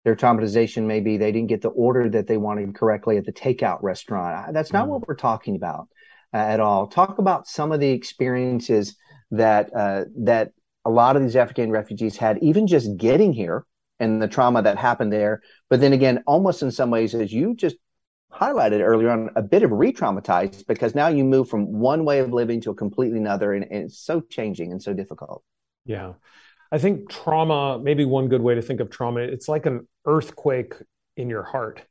their 0.05 0.17
traumatization 0.17 0.85
may 0.85 1.01
be 1.01 1.17
they 1.17 1.33
didn't 1.33 1.49
get 1.49 1.63
the 1.63 1.69
order 1.69 2.09
that 2.11 2.27
they 2.27 2.37
wanted 2.37 2.75
correctly 2.75 3.17
at 3.17 3.25
the 3.25 3.33
takeout 3.33 3.83
restaurant. 3.83 4.53
That's 4.53 4.73
not 4.73 4.87
mm. 4.87 4.91
what 4.91 5.09
we're 5.09 5.15
talking 5.15 5.57
about 5.57 5.89
uh, 6.35 6.39
at 6.39 6.61
all. 6.61 6.87
Talk 6.87 7.19
about 7.19 7.47
some 7.47 7.73
of 7.73 7.81
the 7.81 7.91
experiences 7.91 8.97
that 9.31 9.75
uh, 9.75 10.05
that 10.19 10.53
a 10.85 10.91
lot 10.91 11.17
of 11.17 11.23
these 11.23 11.37
Afghan 11.37 11.71
refugees 11.71 12.17
had, 12.17 12.39
even 12.43 12.67
just 12.67 12.97
getting 12.97 13.33
here 13.33 13.65
and 13.99 14.21
the 14.21 14.29
trauma 14.29 14.63
that 14.63 14.79
happened 14.79 15.13
there. 15.13 15.43
But 15.69 15.81
then 15.81 15.93
again, 15.93 16.23
almost 16.27 16.63
in 16.63 16.71
some 16.71 16.91
ways, 16.91 17.15
as 17.15 17.33
you 17.33 17.55
just 17.55 17.77
highlighted 18.33 18.81
earlier 18.81 19.11
on, 19.11 19.31
a 19.37 19.43
bit 19.43 19.63
of 19.63 19.73
re-traumatized 19.73 20.67
because 20.67 20.95
now 20.95 21.09
you 21.09 21.25
move 21.25 21.49
from 21.49 21.73
one 21.73 22.05
way 22.05 22.21
of 22.21 22.33
living 22.33 22.61
to 22.63 22.71
a 22.71 22.75
completely 22.75 23.19
another, 23.19 23.53
and, 23.53 23.65
and 23.65 23.85
it's 23.85 23.99
so 23.99 24.21
changing 24.21 24.73
and 24.73 24.83
so 24.83 24.93
difficult. 24.93 25.43
Yeah. 25.85 26.15
I 26.73 26.79
think 26.79 27.11
trauma, 27.11 27.79
maybe 27.79 28.05
one 28.05 28.29
good 28.29 28.43
way 28.43 28.55
to 28.55 28.63
think 28.63 28.81
of 28.81 28.91
trauma, 28.91 29.21
it's 29.21 29.49
like 29.49 29.67
an 29.67 29.89
earthquake 30.07 30.75
in 31.17 31.29
your 31.29 31.43
heart. 31.43 31.83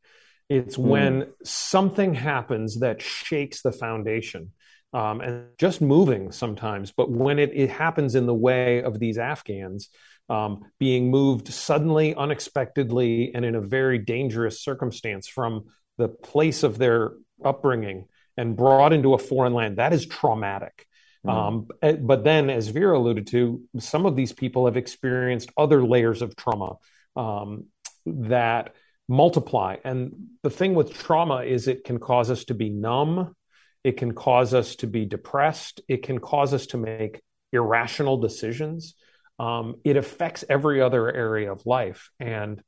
It's 0.48 0.78
mm. 0.78 0.84
when 0.84 1.28
something 1.44 2.14
happens 2.14 2.80
that 2.80 3.02
shakes 3.02 3.62
the 3.62 3.72
foundation. 3.72 4.52
Um, 4.92 5.22
and 5.22 5.46
just 5.60 5.82
moving 5.82 6.32
sometimes, 6.32 6.92
but 6.92 7.12
when 7.12 7.38
it, 7.38 7.52
it 7.54 7.70
happens 7.70 8.16
in 8.16 8.26
the 8.26 8.34
way 8.34 8.82
of 8.82 8.98
these 8.98 9.20
Afghans 9.20 9.90
um, 10.30 10.66
being 10.80 11.12
moved 11.12 11.48
suddenly, 11.54 12.16
unexpectedly, 12.16 13.32
and 13.36 13.46
in 13.46 13.54
a 13.54 13.62
very 13.62 14.00
dangerous 14.00 14.64
circumstance 14.64 15.28
from 15.28 15.66
the 16.00 16.08
place 16.08 16.64
of 16.64 16.78
their 16.78 17.12
upbringing 17.44 18.06
and 18.38 18.56
brought 18.56 18.94
into 18.94 19.14
a 19.14 19.18
foreign 19.18 19.54
land, 19.54 19.78
that 19.78 19.94
is 19.94 20.08
traumatic. 20.08 20.88
Mm-hmm. 21.28 21.38
Um, 21.38 21.68
eh, 21.82 21.98
but 22.00 22.24
then, 22.24 22.50
as 22.50 22.70
Vera 22.70 22.98
alluded 22.98 23.28
to, 23.28 23.62
some 23.78 24.06
of 24.06 24.16
these 24.16 24.32
people 24.32 24.66
have 24.66 24.78
experienced 24.78 25.52
other 25.58 25.84
layers 25.84 26.22
of 26.22 26.36
trauma 26.38 26.78
um, 27.18 27.66
that 28.06 28.74
multiply. 29.10 29.76
And 29.84 30.30
the 30.42 30.50
thing 30.50 30.74
with 30.74 30.94
trauma 30.94 31.44
is 31.44 31.68
it 31.68 31.84
can 31.84 32.00
cause 32.00 32.32
us 32.32 32.46
to 32.46 32.54
be 32.54 32.70
numb, 32.70 33.36
it 33.84 33.98
can 33.98 34.14
cause 34.14 34.54
us 34.54 34.78
to 34.78 34.88
be 34.88 35.06
depressed, 35.06 35.82
it 35.90 36.04
can 36.04 36.20
cause 36.20 36.54
us 36.54 36.68
to 36.68 36.78
make 36.78 37.22
irrational 37.52 38.18
decisions. 38.18 38.96
Um, 39.38 39.76
it 39.84 39.98
affects 39.98 40.46
every 40.50 40.82
other 40.82 41.12
area 41.12 41.52
of 41.52 41.66
life. 41.66 42.10
And 42.20 42.62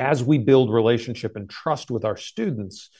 as 0.00 0.24
we 0.24 0.38
build 0.38 0.72
relationship 0.72 1.36
and 1.36 1.48
trust 1.48 1.90
with 1.90 2.04
our 2.04 2.16
students, 2.16 2.90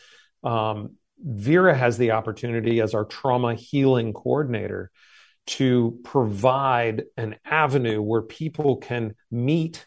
um, 0.44 0.96
Vera 1.22 1.74
has 1.74 1.98
the 1.98 2.12
opportunity 2.12 2.80
as 2.80 2.94
our 2.94 3.04
trauma 3.04 3.54
healing 3.54 4.12
coordinator 4.12 4.90
to 5.46 5.98
provide 6.04 7.04
an 7.16 7.36
avenue 7.44 8.00
where 8.00 8.22
people 8.22 8.76
can 8.76 9.14
meet 9.30 9.86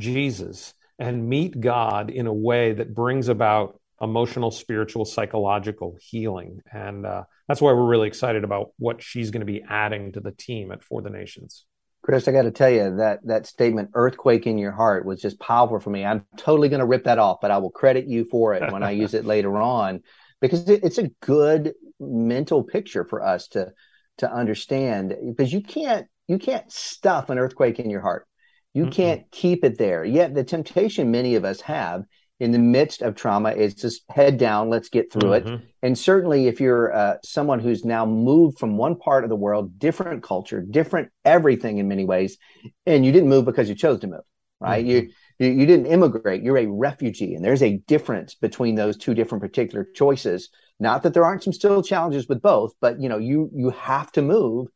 Jesus 0.00 0.74
and 0.98 1.28
meet 1.28 1.58
God 1.58 2.10
in 2.10 2.26
a 2.26 2.32
way 2.32 2.72
that 2.72 2.94
brings 2.94 3.28
about 3.28 3.80
emotional, 4.00 4.50
spiritual, 4.50 5.04
psychological 5.04 5.96
healing. 6.00 6.60
And 6.72 7.06
uh, 7.06 7.24
that's 7.46 7.60
why 7.60 7.72
we're 7.72 7.86
really 7.86 8.08
excited 8.08 8.44
about 8.44 8.70
what 8.78 9.02
she's 9.02 9.30
going 9.30 9.40
to 9.40 9.46
be 9.46 9.64
adding 9.68 10.12
to 10.12 10.20
the 10.20 10.32
team 10.32 10.70
at 10.70 10.82
For 10.82 11.02
the 11.02 11.10
Nations. 11.10 11.64
Chris, 12.08 12.26
I 12.26 12.32
got 12.32 12.44
to 12.44 12.50
tell 12.50 12.70
you 12.70 12.96
that 12.96 13.20
that 13.26 13.46
statement 13.46 13.90
"earthquake 13.92 14.46
in 14.46 14.56
your 14.56 14.72
heart" 14.72 15.04
was 15.04 15.20
just 15.20 15.38
powerful 15.38 15.78
for 15.78 15.90
me. 15.90 16.06
I'm 16.06 16.24
totally 16.38 16.70
going 16.70 16.80
to 16.80 16.86
rip 16.86 17.04
that 17.04 17.18
off, 17.18 17.36
but 17.42 17.50
I 17.50 17.58
will 17.58 17.70
credit 17.70 18.06
you 18.06 18.24
for 18.24 18.54
it 18.54 18.72
when 18.72 18.82
I 18.82 18.92
use 18.92 19.12
it 19.12 19.26
later 19.26 19.58
on 19.58 20.00
because 20.40 20.70
it, 20.70 20.82
it's 20.82 20.96
a 20.96 21.10
good 21.20 21.74
mental 22.00 22.62
picture 22.62 23.04
for 23.04 23.22
us 23.22 23.48
to 23.48 23.72
to 24.18 24.32
understand 24.32 25.14
because 25.26 25.52
you 25.52 25.60
can't 25.60 26.06
you 26.28 26.38
can't 26.38 26.72
stuff 26.72 27.28
an 27.28 27.38
earthquake 27.38 27.78
in 27.78 27.90
your 27.90 28.00
heart. 28.00 28.26
You 28.72 28.86
mm 28.86 28.90
can't 28.90 29.30
keep 29.30 29.62
it 29.62 29.76
there. 29.76 30.02
Yet 30.02 30.34
the 30.34 30.44
temptation 30.44 31.10
many 31.10 31.34
of 31.34 31.44
us 31.44 31.60
have 31.60 32.04
in 32.40 32.52
the 32.52 32.58
midst 32.58 33.02
of 33.02 33.16
trauma 33.16 33.50
is 33.50 33.74
just 33.74 34.02
head 34.10 34.38
down, 34.38 34.70
let's 34.70 34.88
get 34.88 35.12
through 35.12 35.30
mm-hmm. 35.30 35.54
it. 35.54 35.60
And 35.82 35.98
certainly 35.98 36.46
if 36.46 36.60
you're 36.60 36.94
uh, 36.94 37.16
someone 37.24 37.58
who's 37.58 37.84
now 37.84 38.06
moved 38.06 38.58
from 38.58 38.76
one 38.76 38.96
part 38.96 39.24
of 39.24 39.30
the 39.30 39.36
world, 39.36 39.78
different 39.78 40.22
culture, 40.22 40.62
different 40.62 41.10
everything 41.24 41.78
in 41.78 41.88
many 41.88 42.04
ways, 42.04 42.38
and 42.86 43.04
you 43.04 43.10
didn't 43.10 43.28
move 43.28 43.44
because 43.44 43.68
you 43.68 43.74
chose 43.74 44.00
to 44.00 44.06
move, 44.06 44.20
right? 44.60 44.84
Mm-hmm. 44.84 44.90
You, 44.90 45.10
you 45.38 45.60
you 45.60 45.66
didn't 45.66 45.86
immigrate, 45.86 46.42
you're 46.42 46.58
a 46.58 46.66
refugee. 46.66 47.34
And 47.34 47.44
there's 47.44 47.62
a 47.62 47.78
difference 47.88 48.34
between 48.34 48.76
those 48.76 48.96
two 48.96 49.14
different 49.14 49.42
particular 49.42 49.86
choices. 49.94 50.48
Not 50.78 51.02
that 51.02 51.14
there 51.14 51.24
aren't 51.24 51.42
some 51.42 51.52
still 51.52 51.82
challenges 51.82 52.28
with 52.28 52.40
both, 52.40 52.72
but 52.80 53.00
you 53.00 53.08
know, 53.08 53.18
you 53.18 53.50
you 53.52 53.70
have 53.70 54.12
to 54.12 54.22
move. 54.22 54.68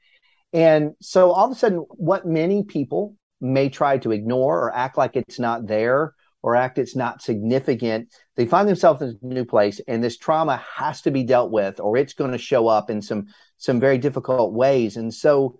And 0.52 0.92
so 1.00 1.30
all 1.30 1.46
of 1.46 1.52
a 1.52 1.58
sudden, 1.58 1.78
what 1.90 2.26
many 2.26 2.64
people 2.64 3.14
may 3.40 3.68
try 3.68 3.98
to 3.98 4.12
ignore 4.12 4.58
or 4.64 4.74
act 4.74 4.98
like 4.98 5.16
it's 5.16 5.38
not 5.38 5.66
there 5.66 6.14
or 6.42 6.56
act 6.56 6.78
it's 6.78 6.96
not 6.96 7.22
significant, 7.22 8.08
they 8.36 8.46
find 8.46 8.68
themselves 8.68 9.02
in 9.02 9.18
a 9.22 9.26
new 9.26 9.44
place 9.44 9.80
and 9.86 10.02
this 10.02 10.16
trauma 10.16 10.62
has 10.76 11.00
to 11.02 11.10
be 11.10 11.22
dealt 11.22 11.50
with 11.50 11.80
or 11.80 11.96
it's 11.96 12.14
going 12.14 12.32
to 12.32 12.38
show 12.38 12.68
up 12.68 12.90
in 12.90 13.00
some 13.00 13.26
some 13.58 13.78
very 13.78 13.98
difficult 13.98 14.52
ways. 14.52 14.96
And 14.96 15.12
so 15.12 15.56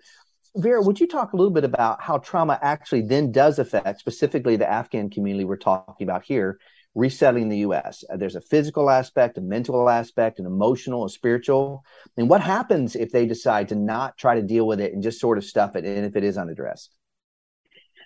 Vera, 0.56 0.82
would 0.82 1.00
you 1.00 1.06
talk 1.06 1.32
a 1.32 1.36
little 1.36 1.52
bit 1.52 1.64
about 1.64 2.02
how 2.02 2.18
trauma 2.18 2.58
actually 2.60 3.02
then 3.02 3.32
does 3.32 3.58
affect 3.58 4.00
specifically 4.00 4.56
the 4.56 4.70
Afghan 4.70 5.08
community 5.08 5.44
we're 5.44 5.56
talking 5.56 6.06
about 6.06 6.24
here, 6.24 6.58
resettling 6.94 7.48
the 7.48 7.58
US? 7.58 8.04
Uh, 8.10 8.18
there's 8.18 8.36
a 8.36 8.40
physical 8.40 8.90
aspect, 8.90 9.38
a 9.38 9.40
mental 9.40 9.88
aspect, 9.88 10.38
an 10.38 10.44
emotional, 10.44 11.06
a 11.06 11.08
spiritual. 11.08 11.84
And 12.18 12.28
what 12.28 12.42
happens 12.42 12.96
if 12.96 13.12
they 13.12 13.24
decide 13.24 13.70
to 13.70 13.76
not 13.76 14.18
try 14.18 14.34
to 14.34 14.42
deal 14.42 14.66
with 14.66 14.78
it 14.78 14.92
and 14.92 15.02
just 15.02 15.20
sort 15.20 15.38
of 15.38 15.44
stuff 15.44 15.74
it 15.74 15.86
and 15.86 16.04
if 16.04 16.16
it 16.16 16.24
is 16.24 16.36
unaddressed? 16.36 16.94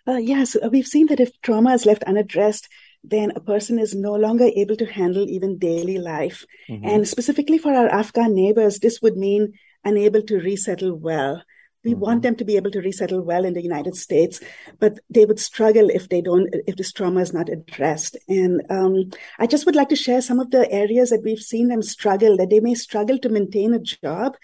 Uh, 0.07 0.17
yes, 0.17 0.57
we've 0.71 0.87
seen 0.87 1.07
that 1.07 1.21
if 1.21 1.41
trauma 1.43 1.73
is 1.75 1.87
left 1.87 2.05
unaddressed, 2.05 2.69
then 3.03 3.33
a 3.35 3.41
person 3.41 3.79
is 3.79 3.95
no 3.95 4.15
longer 4.15 4.51
able 4.57 4.77
to 4.77 4.87
handle 4.87 5.29
even 5.29 5.59
daily 5.59 5.99
life. 5.99 6.45
Mm-hmm. 6.69 6.87
And 6.87 7.09
specifically 7.09 7.59
for 7.59 7.73
our 7.73 7.89
Afghan 7.89 8.35
neighbors, 8.35 8.79
this 8.79 9.01
would 9.01 9.17
mean 9.17 9.55
unable 9.85 10.23
to 10.23 10.39
resettle 10.39 10.95
well. 10.95 11.43
We 11.85 11.93
mm-hmm. 11.93 12.01
want 12.01 12.23
them 12.23 12.35
to 12.37 12.45
be 12.45 12.57
able 12.57 12.73
to 12.73 12.81
resettle 12.81 13.23
well 13.23 13.45
in 13.45 13.55
the 13.55 13.63
United 13.63 13.95
States, 13.95 14.41
but 14.81 14.99
they 15.09 15.25
would 15.25 15.39
struggle 15.39 15.89
if 15.89 16.09
they 16.09 16.21
don't, 16.21 16.49
if 16.67 16.77
this 16.77 16.93
trauma 16.93 17.21
is 17.21 17.33
not 17.33 17.49
addressed. 17.49 18.17
And 18.29 18.63
um, 18.71 19.11
I 19.39 19.47
just 19.47 19.67
would 19.67 19.77
like 19.77 19.91
to 19.91 19.97
share 19.97 20.21
some 20.21 20.41
of 20.41 20.51
the 20.51 20.71
areas 20.71 21.11
that 21.11 21.23
we've 21.23 21.39
seen 21.39 21.69
them 21.69 21.83
struggle, 21.83 22.37
that 22.39 22.51
they 22.51 22.61
may 22.61 22.75
struggle 22.75 23.19
to 23.19 23.29
maintain 23.29 23.73
a 23.73 23.79
job 23.79 24.37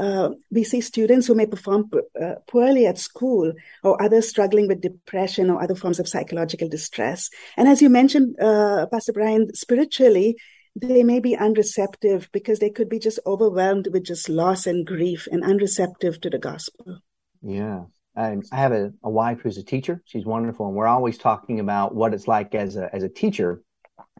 uh, 0.00 0.30
we 0.50 0.64
see 0.64 0.80
students 0.80 1.26
who 1.26 1.34
may 1.34 1.46
perform 1.46 1.90
uh, 2.20 2.36
poorly 2.48 2.86
at 2.86 2.98
school 2.98 3.52
or 3.84 4.02
others 4.02 4.28
struggling 4.28 4.66
with 4.66 4.80
depression 4.80 5.50
or 5.50 5.62
other 5.62 5.74
forms 5.74 6.00
of 6.00 6.08
psychological 6.08 6.68
distress. 6.68 7.28
And 7.56 7.68
as 7.68 7.82
you 7.82 7.90
mentioned, 7.90 8.40
uh, 8.40 8.86
Pastor 8.90 9.12
Brian, 9.12 9.54
spiritually, 9.54 10.36
they 10.74 11.02
may 11.02 11.20
be 11.20 11.36
unreceptive 11.36 12.30
because 12.32 12.60
they 12.60 12.70
could 12.70 12.88
be 12.88 12.98
just 12.98 13.20
overwhelmed 13.26 13.88
with 13.92 14.04
just 14.04 14.28
loss 14.28 14.66
and 14.66 14.86
grief 14.86 15.28
and 15.30 15.44
unreceptive 15.44 16.20
to 16.22 16.30
the 16.30 16.38
gospel. 16.38 17.00
Yeah. 17.42 17.84
I, 18.16 18.38
I 18.50 18.56
have 18.56 18.72
a, 18.72 18.92
a 19.02 19.10
wife 19.10 19.40
who's 19.42 19.58
a 19.58 19.64
teacher. 19.64 20.02
She's 20.06 20.24
wonderful. 20.24 20.66
And 20.66 20.74
we're 20.74 20.86
always 20.86 21.18
talking 21.18 21.60
about 21.60 21.94
what 21.94 22.14
it's 22.14 22.26
like 22.26 22.54
as 22.54 22.76
a, 22.76 22.88
as 22.94 23.02
a 23.02 23.08
teacher 23.08 23.62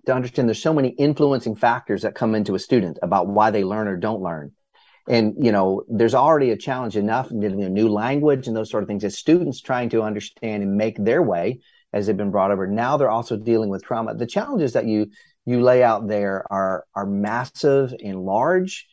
to 0.06 0.14
understand 0.14 0.48
there's 0.48 0.62
so 0.62 0.74
many 0.74 0.90
influencing 0.90 1.56
factors 1.56 2.02
that 2.02 2.14
come 2.14 2.34
into 2.34 2.54
a 2.54 2.58
student 2.58 2.98
about 3.02 3.28
why 3.28 3.50
they 3.50 3.64
learn 3.64 3.88
or 3.88 3.96
don't 3.96 4.22
learn 4.22 4.52
and 5.08 5.34
you 5.38 5.52
know 5.52 5.82
there's 5.88 6.14
already 6.14 6.50
a 6.50 6.56
challenge 6.56 6.96
enough 6.96 7.30
in 7.30 7.42
a 7.42 7.68
new 7.68 7.88
language 7.88 8.46
and 8.46 8.56
those 8.56 8.70
sort 8.70 8.82
of 8.82 8.88
things 8.88 9.04
as 9.04 9.16
students 9.16 9.60
trying 9.60 9.88
to 9.88 10.02
understand 10.02 10.62
and 10.62 10.76
make 10.76 10.96
their 11.02 11.22
way 11.22 11.60
as 11.92 12.06
they've 12.06 12.16
been 12.16 12.30
brought 12.30 12.52
over. 12.52 12.66
Now 12.66 12.96
they're 12.96 13.10
also 13.10 13.36
dealing 13.36 13.68
with 13.68 13.82
trauma. 13.82 14.14
The 14.14 14.26
challenges 14.26 14.74
that 14.74 14.86
you 14.86 15.10
you 15.46 15.62
lay 15.62 15.82
out 15.82 16.08
there 16.08 16.44
are 16.50 16.84
are 16.94 17.06
massive 17.06 17.94
and 18.02 18.20
large. 18.22 18.86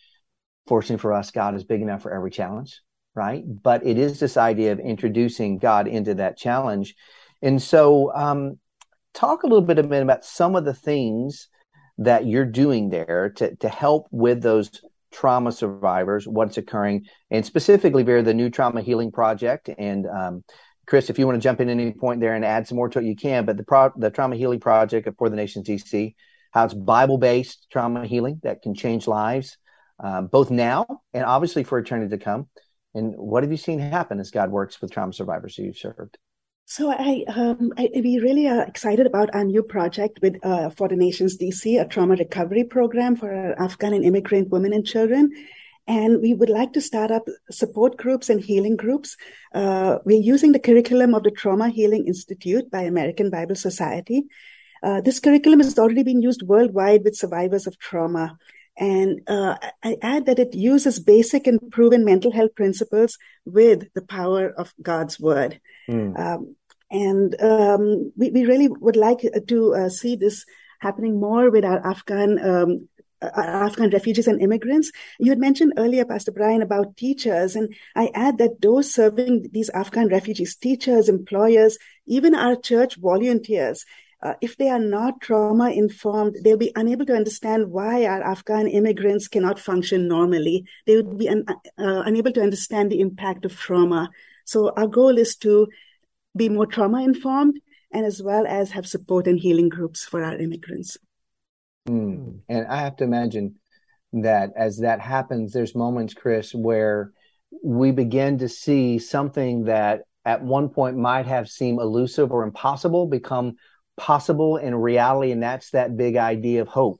Fortunately 0.67 1.01
for 1.01 1.13
us 1.13 1.31
god 1.31 1.55
is 1.55 1.63
big 1.63 1.81
enough 1.81 2.01
for 2.01 2.13
every 2.13 2.31
challenge 2.31 2.81
right? 3.17 3.43
But 3.47 3.85
it 3.85 3.97
is 3.97 4.19
this 4.19 4.37
idea 4.37 4.71
of 4.71 4.79
introducing 4.79 5.57
god 5.57 5.87
into 5.87 6.13
that 6.15 6.37
challenge. 6.37 6.93
And 7.41 7.61
so 7.61 8.13
um, 8.13 8.59
talk 9.13 9.43
a 9.43 9.47
little 9.47 9.65
bit 9.65 9.79
about 9.79 10.23
some 10.23 10.55
of 10.55 10.63
the 10.63 10.73
things 10.73 11.49
that 11.97 12.27
you're 12.27 12.45
doing 12.45 12.89
there 12.89 13.33
to, 13.37 13.55
to 13.55 13.67
help 13.67 14.07
with 14.11 14.43
those 14.43 14.69
trauma 15.11 15.51
survivors, 15.51 16.27
what's 16.27 16.57
occurring, 16.57 17.05
and 17.31 17.45
specifically, 17.45 18.03
Vera, 18.03 18.21
the 18.21 18.33
new 18.33 18.49
trauma 18.49 18.81
healing 18.81 19.11
project. 19.11 19.69
And 19.77 20.05
um, 20.07 20.43
Chris, 20.85 21.09
if 21.09 21.19
you 21.19 21.25
want 21.25 21.35
to 21.35 21.43
jump 21.43 21.61
in 21.61 21.69
at 21.69 21.73
any 21.73 21.91
point 21.91 22.21
there 22.21 22.33
and 22.33 22.45
add 22.45 22.67
some 22.67 22.77
more 22.77 22.89
to 22.89 22.99
it, 22.99 23.05
you 23.05 23.15
can. 23.15 23.45
But 23.45 23.57
the 23.57 23.63
pro- 23.63 23.93
the 23.97 24.09
trauma 24.09 24.35
healing 24.35 24.59
project 24.59 25.07
for 25.17 25.29
the 25.29 25.35
Nations 25.35 25.67
DC, 25.67 26.15
how 26.51 26.65
it's 26.65 26.73
Bible 26.73 27.17
based 27.17 27.67
trauma 27.71 28.05
healing 28.05 28.39
that 28.43 28.61
can 28.61 28.73
change 28.73 29.07
lives, 29.07 29.57
um, 29.99 30.27
both 30.27 30.49
now 30.51 30.85
and 31.13 31.25
obviously 31.25 31.63
for 31.63 31.79
eternity 31.79 32.17
to 32.17 32.23
come. 32.23 32.47
And 32.93 33.13
what 33.15 33.43
have 33.43 33.51
you 33.51 33.57
seen 33.57 33.79
happen 33.79 34.19
as 34.19 34.31
God 34.31 34.49
works 34.49 34.81
with 34.81 34.91
trauma 34.91 35.13
survivors 35.13 35.55
who 35.55 35.63
you've 35.63 35.77
served? 35.77 36.17
So 36.69 36.91
I, 36.91 37.23
um, 37.29 37.71
I, 37.77 37.89
we 37.95 38.19
really 38.19 38.45
are 38.45 38.63
excited 38.63 39.07
about 39.07 39.33
our 39.33 39.45
new 39.45 39.63
project 39.63 40.19
with 40.21 40.37
uh, 40.43 40.69
for 40.69 40.89
the 40.89 40.97
Nations 40.97 41.37
DC, 41.37 41.79
a 41.79 41.87
trauma 41.87 42.15
recovery 42.15 42.65
program 42.65 43.15
for 43.15 43.31
Afghan 43.57 43.93
and 43.93 44.03
immigrant 44.03 44.49
women 44.49 44.73
and 44.73 44.85
children. 44.85 45.31
And 45.87 46.21
we 46.21 46.33
would 46.33 46.49
like 46.49 46.73
to 46.73 46.81
start 46.81 47.09
up 47.09 47.23
support 47.49 47.95
groups 47.95 48.29
and 48.29 48.41
healing 48.41 48.75
groups. 48.75 49.15
Uh, 49.53 49.99
we're 50.03 50.21
using 50.21 50.51
the 50.51 50.59
curriculum 50.59 51.15
of 51.15 51.23
the 51.23 51.31
Trauma 51.31 51.69
Healing 51.69 52.05
Institute 52.05 52.69
by 52.69 52.81
American 52.81 53.29
Bible 53.29 53.55
Society. 53.55 54.25
Uh, 54.83 54.99
this 54.99 55.21
curriculum 55.21 55.61
has 55.61 55.79
already 55.79 56.03
been 56.03 56.21
used 56.21 56.41
worldwide 56.41 57.05
with 57.05 57.15
survivors 57.15 57.65
of 57.65 57.79
trauma. 57.79 58.37
And 58.77 59.21
uh, 59.27 59.55
I 59.81 59.95
add 60.01 60.25
that 60.27 60.37
it 60.37 60.53
uses 60.53 60.99
basic 60.99 61.47
and 61.47 61.71
proven 61.71 62.03
mental 62.05 62.31
health 62.31 62.55
principles 62.55 63.17
with 63.45 63.91
the 63.93 64.03
power 64.03 64.49
of 64.49 64.73
God's 64.81 65.17
word. 65.19 65.61
Mm. 65.89 66.19
Um, 66.19 66.55
and 66.89 67.39
um, 67.41 68.11
we, 68.15 68.31
we 68.31 68.45
really 68.45 68.67
would 68.67 68.95
like 68.95 69.19
to 69.47 69.75
uh, 69.75 69.89
see 69.89 70.15
this 70.15 70.45
happening 70.79 71.19
more 71.19 71.49
with 71.49 71.65
our 71.65 71.85
Afghan 71.85 72.39
um, 72.45 72.87
uh, 73.21 73.29
Afghan 73.35 73.89
refugees 73.89 74.27
and 74.27 74.41
immigrants. 74.41 74.91
You 75.19 75.31
had 75.31 75.39
mentioned 75.39 75.73
earlier, 75.77 76.05
Pastor 76.05 76.31
Brian, 76.31 76.61
about 76.61 76.97
teachers, 76.97 77.55
and 77.55 77.73
I 77.95 78.11
add 78.13 78.37
that 78.37 78.61
those 78.61 78.93
serving 78.93 79.49
these 79.51 79.69
Afghan 79.69 80.07
refugees, 80.09 80.55
teachers, 80.55 81.09
employers, 81.09 81.77
even 82.05 82.35
our 82.35 82.55
church 82.55 82.95
volunteers, 82.97 83.85
uh, 84.21 84.33
if 84.41 84.57
they 84.57 84.69
are 84.69 84.79
not 84.79 85.21
trauma 85.21 85.69
informed, 85.69 86.37
they'll 86.43 86.57
be 86.57 86.71
unable 86.75 87.05
to 87.05 87.15
understand 87.15 87.71
why 87.71 88.05
our 88.05 88.23
Afghan 88.23 88.67
immigrants 88.67 89.27
cannot 89.27 89.59
function 89.59 90.07
normally. 90.07 90.65
They 90.87 90.95
would 90.95 91.17
be 91.17 91.29
un- 91.29 91.45
uh, 91.47 92.03
unable 92.05 92.31
to 92.31 92.41
understand 92.41 92.91
the 92.91 92.99
impact 92.99 93.45
of 93.45 93.55
trauma. 93.55 94.09
So 94.45 94.71
our 94.75 94.87
goal 94.87 95.17
is 95.17 95.35
to 95.37 95.67
be 96.37 96.49
more 96.49 96.65
trauma 96.65 97.03
informed 97.03 97.59
and 97.91 98.05
as 98.05 98.21
well 98.21 98.45
as 98.47 98.71
have 98.71 98.87
support 98.87 99.27
and 99.27 99.39
healing 99.39 99.69
groups 99.69 100.05
for 100.05 100.23
our 100.23 100.37
immigrants. 100.37 100.97
Mm. 101.87 102.39
And 102.49 102.67
I 102.67 102.77
have 102.77 102.97
to 102.97 103.03
imagine 103.03 103.55
that 104.13 104.51
as 104.55 104.79
that 104.79 104.99
happens, 104.99 105.53
there's 105.53 105.75
moments, 105.75 106.13
Chris, 106.13 106.53
where 106.53 107.11
we 107.63 107.91
begin 107.91 108.37
to 108.39 108.49
see 108.49 108.99
something 108.99 109.65
that 109.65 110.01
at 110.25 110.41
one 110.41 110.69
point 110.69 110.97
might 110.97 111.25
have 111.25 111.49
seemed 111.49 111.79
elusive 111.79 112.31
or 112.31 112.43
impossible 112.43 113.07
become 113.07 113.55
possible 113.95 114.57
in 114.57 114.75
reality. 114.75 115.31
And 115.31 115.41
that's 115.41 115.71
that 115.71 115.95
big 115.95 116.17
idea 116.17 116.61
of 116.61 116.67
hope. 116.67 116.99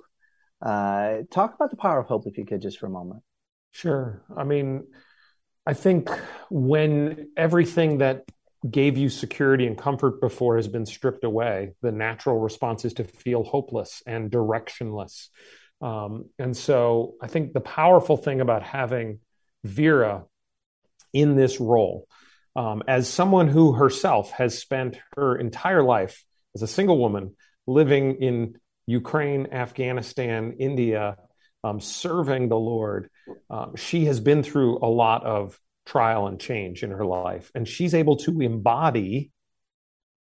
Uh, 0.61 1.19
talk 1.29 1.53
about 1.53 1.69
the 1.69 1.77
power 1.77 1.99
of 1.99 2.07
hope, 2.07 2.25
if 2.25 2.37
you 2.37 2.45
could, 2.45 2.61
just 2.61 2.79
for 2.79 2.87
a 2.87 2.89
moment. 2.89 3.21
Sure. 3.71 4.23
I 4.35 4.43
mean, 4.43 4.87
I 5.65 5.73
think 5.73 6.09
when 6.49 7.29
everything 7.35 7.97
that 7.99 8.23
gave 8.69 8.97
you 8.97 9.09
security 9.09 9.67
and 9.67 9.77
comfort 9.77 10.19
before 10.21 10.55
has 10.55 10.67
been 10.67 10.85
stripped 10.85 11.23
away, 11.23 11.73
the 11.81 11.91
natural 11.91 12.39
response 12.39 12.85
is 12.85 12.93
to 12.93 13.03
feel 13.03 13.43
hopeless 13.43 14.01
and 14.05 14.31
directionless. 14.31 15.27
Um, 15.81 16.25
and 16.39 16.55
so 16.55 17.15
I 17.21 17.27
think 17.27 17.53
the 17.53 17.59
powerful 17.61 18.17
thing 18.17 18.41
about 18.41 18.63
having 18.63 19.19
Vera 19.63 20.25
in 21.13 21.35
this 21.35 21.59
role, 21.59 22.07
um, 22.55 22.83
as 22.87 23.07
someone 23.07 23.47
who 23.47 23.73
herself 23.73 24.31
has 24.31 24.57
spent 24.57 24.97
her 25.15 25.35
entire 25.35 25.83
life 25.83 26.23
as 26.55 26.63
a 26.63 26.67
single 26.67 26.97
woman 26.97 27.35
living 27.67 28.21
in 28.21 28.55
Ukraine, 28.87 29.47
Afghanistan, 29.51 30.55
India, 30.59 31.17
um, 31.63 31.79
serving 31.79 32.49
the 32.49 32.57
Lord, 32.57 33.09
um, 33.49 33.75
she 33.75 34.05
has 34.05 34.19
been 34.19 34.41
through 34.41 34.79
a 34.79 34.87
lot 34.87 35.25
of 35.25 35.59
trial 35.87 36.27
and 36.27 36.39
change 36.39 36.83
in 36.83 36.91
her 36.91 37.05
life. 37.05 37.51
And 37.55 37.67
she's 37.67 37.95
able 37.95 38.17
to 38.17 38.41
embody 38.41 39.31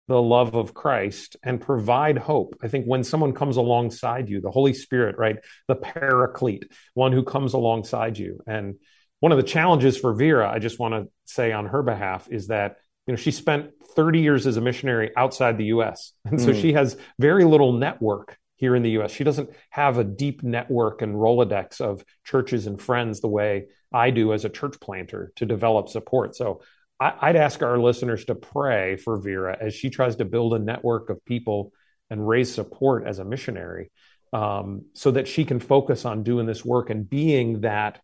the 0.07 0.21
love 0.21 0.55
of 0.55 0.73
Christ 0.73 1.35
and 1.43 1.59
provide 1.59 2.17
hope. 2.17 2.55
I 2.61 2.67
think 2.67 2.85
when 2.85 3.03
someone 3.03 3.33
comes 3.33 3.57
alongside 3.57 4.29
you, 4.29 4.39
the 4.39 4.51
Holy 4.51 4.73
Spirit, 4.73 5.17
right, 5.17 5.37
the 5.67 5.75
paraclete, 5.75 6.71
one 6.93 7.11
who 7.11 7.23
comes 7.23 7.53
alongside 7.53 8.17
you. 8.17 8.39
And 8.45 8.75
one 9.19 9.31
of 9.31 9.37
the 9.39 9.43
challenges 9.43 9.97
for 9.97 10.13
Vera, 10.13 10.49
I 10.49 10.59
just 10.59 10.79
want 10.79 10.93
to 10.93 11.11
say 11.23 11.51
on 11.51 11.65
her 11.65 11.81
behalf, 11.81 12.27
is 12.29 12.47
that 12.47 12.77
you 13.07 13.13
know 13.13 13.17
she 13.17 13.31
spent 13.31 13.71
30 13.95 14.19
years 14.19 14.45
as 14.45 14.57
a 14.57 14.61
missionary 14.61 15.11
outside 15.17 15.57
the 15.57 15.65
US. 15.65 16.11
And 16.25 16.39
so 16.39 16.49
mm. 16.49 16.61
she 16.61 16.73
has 16.73 16.97
very 17.17 17.43
little 17.43 17.73
network 17.73 18.37
here 18.57 18.75
in 18.75 18.83
the 18.83 18.91
US. 19.01 19.11
She 19.11 19.23
doesn't 19.23 19.49
have 19.69 19.97
a 19.97 20.03
deep 20.03 20.43
network 20.43 21.01
and 21.01 21.15
Rolodex 21.15 21.81
of 21.81 22.03
churches 22.23 22.67
and 22.67 22.81
friends 22.81 23.21
the 23.21 23.27
way 23.27 23.67
I 23.93 24.11
do 24.11 24.33
as 24.33 24.45
a 24.45 24.49
church 24.49 24.79
planter 24.79 25.31
to 25.37 25.45
develop 25.45 25.89
support. 25.89 26.35
So 26.35 26.61
I, 26.99 27.27
would 27.27 27.35
ask 27.35 27.61
our 27.61 27.77
listeners 27.77 28.25
to 28.25 28.35
pray 28.35 28.95
for 28.95 29.17
Vera 29.17 29.57
as 29.59 29.73
she 29.73 29.89
tries 29.89 30.15
to 30.17 30.25
build 30.25 30.53
a 30.53 30.59
network 30.59 31.09
of 31.09 31.23
people 31.25 31.73
and 32.09 32.25
raise 32.25 32.53
support 32.53 33.05
as 33.05 33.19
a 33.19 33.25
missionary 33.25 33.91
um, 34.31 34.85
so 34.93 35.11
that 35.11 35.27
she 35.27 35.43
can 35.43 35.59
focus 35.59 36.05
on 36.05 36.23
doing 36.23 36.45
this 36.45 36.63
work 36.63 36.89
and 36.89 37.09
being 37.09 37.61
that 37.61 38.01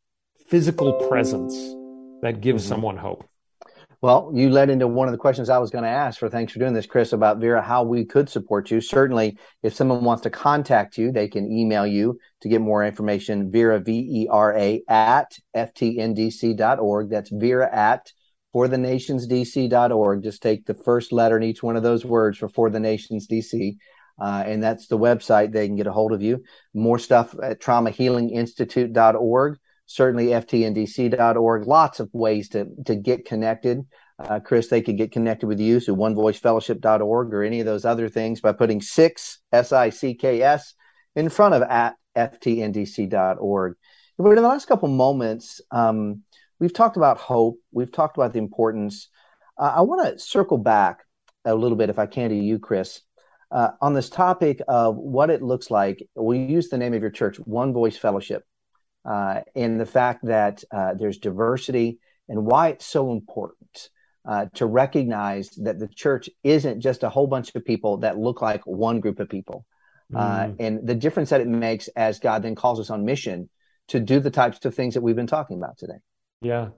physical 0.48 0.94
presence 1.08 1.56
that 2.22 2.42
gives 2.42 2.64
mm-hmm. 2.64 2.70
someone 2.70 2.98
hope. 2.98 3.28
Well, 4.02 4.32
you 4.34 4.50
led 4.50 4.72
into 4.72 4.88
one 4.88 5.08
of 5.08 5.12
the 5.12 5.20
questions 5.20 5.48
I 5.48 5.60
was 5.60 5.70
going 5.70 5.84
to 5.84 5.90
ask. 5.90 6.20
For 6.20 6.28
thanks 6.28 6.52
for 6.52 6.58
doing 6.58 6.74
this, 6.74 6.88
Chris, 6.88 7.14
about 7.14 7.38
Vera, 7.38 7.62
how 7.62 7.84
we 7.84 8.04
could 8.04 8.30
support 8.30 8.72
you. 8.72 8.82
Certainly, 8.82 9.38
if 9.62 9.76
someone 9.76 10.04
wants 10.04 10.24
to 10.24 10.32
contact 10.32 10.98
you, 10.98 11.12
they 11.12 11.28
can 11.28 11.52
email 11.52 11.86
you 11.86 12.18
to 12.42 12.50
get 12.50 12.62
more 12.62 12.84
information. 12.84 13.52
Vera 13.52 13.80
V 13.80 14.24
E 14.24 14.28
R 14.28 14.58
A 14.58 14.82
at 14.88 15.38
ftndc.org. 15.56 17.10
That's 17.12 17.30
Vera 17.30 17.70
at 17.72 18.12
forthenationsdc.org. 18.56 20.24
Just 20.24 20.42
take 20.42 20.66
the 20.66 20.74
first 20.74 21.12
letter 21.12 21.38
in 21.38 21.44
each 21.44 21.62
one 21.62 21.78
of 21.78 21.84
those 21.84 22.04
words 22.04 22.40
for 22.40 22.50
For 22.50 22.72
the 22.72 22.80
Nations 22.80 23.28
DC. 23.28 23.76
Uh, 24.20 24.44
and 24.46 24.64
that's 24.64 24.88
the 24.88 24.98
website. 24.98 25.52
They 25.52 25.68
can 25.68 25.76
get 25.76 25.88
a 25.88 25.92
hold 25.92 26.12
of 26.12 26.22
you. 26.24 26.44
More 26.74 27.00
stuff 27.00 27.36
at 27.42 27.62
traumahealinginstitute.org, 27.62 29.58
certainly 29.94 30.28
ftndc.org. 30.28 31.68
Lots 31.68 32.00
of 32.00 32.10
ways 32.14 32.50
to, 32.50 32.68
to 32.86 32.96
get 32.96 33.26
connected. 33.26 33.86
Uh, 34.20 34.40
Chris, 34.40 34.68
they 34.68 34.82
could 34.82 34.98
get 34.98 35.12
connected 35.12 35.48
with 35.48 35.60
you 35.60 35.80
through 35.80 35.96
onevoicefellowship.org 35.96 37.34
or 37.34 37.44
any 37.44 37.60
of 37.60 37.66
those 37.66 37.86
other 37.86 38.08
things 38.08 38.42
by 38.42 38.52
putting 38.52 38.82
Sicks, 38.82 39.40
S 39.52 39.72
I 39.72 39.90
C 39.90 40.14
K 40.14 40.42
S, 40.42 40.74
in 41.16 41.30
front 41.30 41.56
of 41.56 41.64
at 41.64 41.96
ftndc.org. 42.16 43.76
But 44.18 44.30
in 44.30 44.36
the 44.36 44.48
last 44.48 44.68
couple 44.68 44.90
moments, 44.90 45.62
um, 45.72 46.22
we've 46.60 46.74
talked 46.74 46.98
about 46.98 47.18
hope. 47.18 47.58
We've 47.72 47.92
talked 47.92 48.18
about 48.18 48.34
the 48.34 48.40
importance. 48.40 49.10
Uh, 49.58 49.74
I 49.78 49.82
want 49.82 50.08
to 50.08 50.20
circle 50.20 50.58
back 50.58 51.00
a 51.46 51.56
little 51.56 51.78
bit, 51.78 51.90
if 51.90 51.98
I 51.98 52.06
can, 52.06 52.30
to 52.30 52.36
you, 52.36 52.60
Chris, 52.60 53.02
uh, 53.52 53.72
on 53.82 53.94
this 53.94 54.10
topic 54.10 54.62
of 54.68 54.96
what 54.96 55.30
it 55.30 55.42
looks 55.42 55.72
like. 55.72 56.08
We 56.16 56.40
use 56.40 56.70
the 56.70 56.78
name 56.78 56.94
of 56.94 57.02
your 57.02 57.12
church, 57.12 57.38
One 57.38 57.74
Voice 57.74 57.98
Fellowship, 57.98 58.44
uh, 59.06 59.42
and 59.56 59.80
the 59.80 59.86
fact 59.86 60.26
that 60.26 60.64
uh, 60.72 60.94
there's 60.94 61.18
diversity 61.18 62.00
and 62.30 62.46
why 62.46 62.70
it's 62.70 62.86
so 62.86 63.12
important. 63.12 63.90
Uh, 64.24 64.46
to 64.54 64.68
recognize 64.68 65.50
that 65.56 65.80
the 65.80 65.88
church 65.88 66.30
isn't 66.44 66.80
just 66.80 67.02
a 67.02 67.10
whole 67.10 67.26
bunch 67.26 67.56
of 67.56 67.66
people 67.66 67.98
that 67.98 68.20
look 68.20 68.40
like 68.40 68.62
one 68.68 69.00
group 69.00 69.20
of 69.20 69.28
people, 69.28 69.66
uh, 70.14 70.44
mm. 70.44 70.56
and 70.60 70.88
the 70.88 70.94
difference 70.94 71.32
that 71.32 71.42
it 71.42 71.48
makes 71.48 71.88
as 71.96 72.20
God 72.20 72.44
then 72.44 72.54
calls 72.54 72.80
us 72.80 72.92
on 72.92 73.04
mission 73.04 73.50
to 73.88 74.00
do 74.00 74.20
the 74.20 74.30
types 74.30 74.64
of 74.66 74.76
things 74.76 74.94
that 74.94 75.02
we've 75.02 75.16
been 75.16 75.28
talking 75.28 75.58
about 75.58 75.78
today. 75.78 75.98
Yeah. 76.42 76.70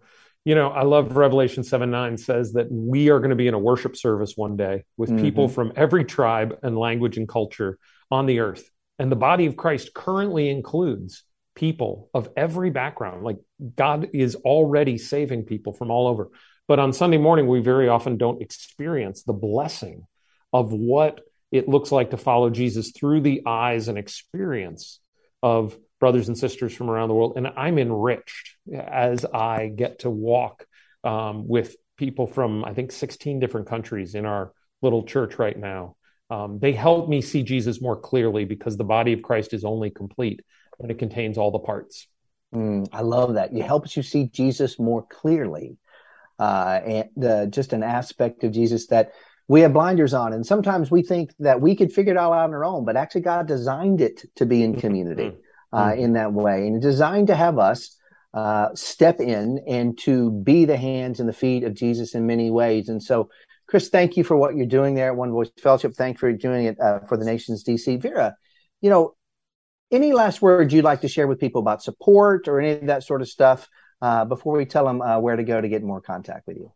You 0.45 0.55
know, 0.55 0.69
I 0.69 0.83
love 0.83 1.15
Revelation 1.15 1.63
7 1.63 1.89
9 1.89 2.17
says 2.17 2.53
that 2.53 2.71
we 2.71 3.09
are 3.09 3.19
going 3.19 3.29
to 3.29 3.35
be 3.35 3.47
in 3.47 3.53
a 3.53 3.59
worship 3.59 3.95
service 3.95 4.33
one 4.35 4.57
day 4.57 4.83
with 4.97 5.09
mm-hmm. 5.09 5.21
people 5.21 5.47
from 5.47 5.71
every 5.75 6.03
tribe 6.03 6.57
and 6.63 6.77
language 6.77 7.17
and 7.17 7.27
culture 7.27 7.77
on 8.11 8.25
the 8.25 8.39
earth. 8.39 8.69
And 8.99 9.11
the 9.11 9.15
body 9.15 9.45
of 9.45 9.55
Christ 9.55 9.93
currently 9.93 10.49
includes 10.49 11.23
people 11.55 12.09
of 12.13 12.29
every 12.35 12.69
background. 12.69 13.23
Like 13.23 13.37
God 13.75 14.09
is 14.13 14.35
already 14.35 14.97
saving 14.97 15.43
people 15.43 15.73
from 15.73 15.91
all 15.91 16.07
over. 16.07 16.29
But 16.67 16.79
on 16.79 16.93
Sunday 16.93 17.17
morning, 17.17 17.47
we 17.47 17.59
very 17.59 17.89
often 17.89 18.17
don't 18.17 18.41
experience 18.41 19.23
the 19.23 19.33
blessing 19.33 20.07
of 20.51 20.71
what 20.71 21.21
it 21.51 21.67
looks 21.67 21.91
like 21.91 22.11
to 22.11 22.17
follow 22.17 22.49
Jesus 22.49 22.91
through 22.91 23.21
the 23.21 23.43
eyes 23.45 23.87
and 23.87 23.97
experience 23.97 24.99
of 25.41 25.77
brothers 25.99 26.27
and 26.27 26.37
sisters 26.37 26.73
from 26.73 26.89
around 26.89 27.09
the 27.09 27.13
world. 27.13 27.33
And 27.35 27.47
I'm 27.47 27.77
enriched 27.77 28.55
as 28.73 29.25
I 29.25 29.67
get 29.67 29.99
to 29.99 30.09
walk 30.09 30.65
um, 31.03 31.47
with 31.47 31.75
people 31.97 32.27
from, 32.27 32.65
I 32.65 32.73
think, 32.73 32.91
16 32.91 33.39
different 33.39 33.67
countries 33.67 34.15
in 34.15 34.25
our 34.25 34.53
little 34.81 35.03
church 35.03 35.37
right 35.37 35.57
now. 35.57 35.95
Um, 36.29 36.59
they 36.59 36.71
help 36.71 37.07
me 37.07 37.21
see 37.21 37.43
Jesus 37.43 37.81
more 37.81 37.99
clearly 37.99 38.45
because 38.45 38.77
the 38.77 38.83
body 38.83 39.13
of 39.13 39.21
Christ 39.21 39.53
is 39.53 39.63
only 39.63 39.89
complete 39.91 40.41
when 40.83 40.91
it 40.91 40.99
contains 40.99 41.37
all 41.37 41.49
the 41.49 41.59
parts. 41.59 42.07
Mm, 42.53 42.87
I 42.93 43.01
love 43.01 43.33
that. 43.33 43.51
It 43.51 43.63
helps 43.63 43.97
you 43.97 44.03
see 44.03 44.27
Jesus 44.27 44.77
more 44.77 45.03
clearly. 45.03 45.77
Uh, 46.37 46.79
and 46.85 47.25
uh, 47.25 47.45
just 47.47 47.73
an 47.73 47.83
aspect 47.83 48.43
of 48.43 48.51
Jesus 48.51 48.87
that 48.87 49.13
we 49.47 49.61
have 49.61 49.73
blinders 49.73 50.13
on. 50.13 50.33
And 50.33 50.45
sometimes 50.45 50.91
we 50.91 51.01
think 51.01 51.31
that 51.39 51.61
we 51.61 51.75
could 51.75 51.91
figure 51.91 52.13
it 52.13 52.17
all 52.17 52.33
out 52.33 52.45
on 52.45 52.53
our 52.53 52.65
own, 52.65 52.85
but 52.85 52.95
actually, 52.95 53.21
God 53.21 53.47
designed 53.47 54.01
it 54.01 54.23
to 54.35 54.45
be 54.45 54.61
in 54.61 54.79
community. 54.79 55.23
Mm-hmm 55.23 55.39
uh, 55.73 55.89
mm-hmm. 55.89 55.99
in 55.99 56.13
that 56.13 56.31
way, 56.31 56.67
and 56.67 56.81
designed 56.81 57.27
to 57.27 57.35
have 57.35 57.57
us 57.57 57.97
uh, 58.33 58.69
step 58.75 59.19
in 59.19 59.59
and 59.67 59.97
to 59.97 60.31
be 60.31 60.65
the 60.65 60.77
hands 60.77 61.19
and 61.19 61.27
the 61.27 61.33
feet 61.33 61.63
of 61.63 61.73
Jesus 61.73 62.15
in 62.15 62.25
many 62.25 62.51
ways. 62.51 62.89
And 62.89 63.01
so, 63.01 63.29
Chris, 63.67 63.89
thank 63.89 64.15
you 64.15 64.23
for 64.23 64.37
what 64.37 64.55
you're 64.55 64.65
doing 64.65 64.93
there 64.93 65.07
at 65.07 65.15
One 65.15 65.31
Voice 65.31 65.49
Fellowship. 65.61 65.93
Thank 65.95 66.15
you 66.15 66.19
for 66.19 66.31
doing 66.31 66.65
it 66.65 66.79
uh, 66.79 66.99
for 67.09 67.17
the 67.17 67.25
Nations 67.25 67.63
DC. 67.63 68.01
Vera, 68.01 68.35
you 68.81 68.89
know, 68.89 69.15
any 69.91 70.13
last 70.13 70.41
words 70.41 70.73
you'd 70.73 70.85
like 70.85 71.01
to 71.01 71.07
share 71.07 71.27
with 71.27 71.39
people 71.39 71.61
about 71.61 71.83
support 71.83 72.47
or 72.47 72.59
any 72.59 72.71
of 72.71 72.87
that 72.87 73.03
sort 73.03 73.21
of 73.21 73.29
stuff 73.29 73.69
uh, 74.01 74.25
before 74.25 74.57
we 74.57 74.65
tell 74.65 74.85
them 74.85 75.01
uh, 75.01 75.19
where 75.19 75.35
to 75.35 75.43
go 75.43 75.59
to 75.59 75.67
get 75.67 75.83
more 75.83 76.01
contact 76.01 76.47
with 76.47 76.57
you? 76.57 76.71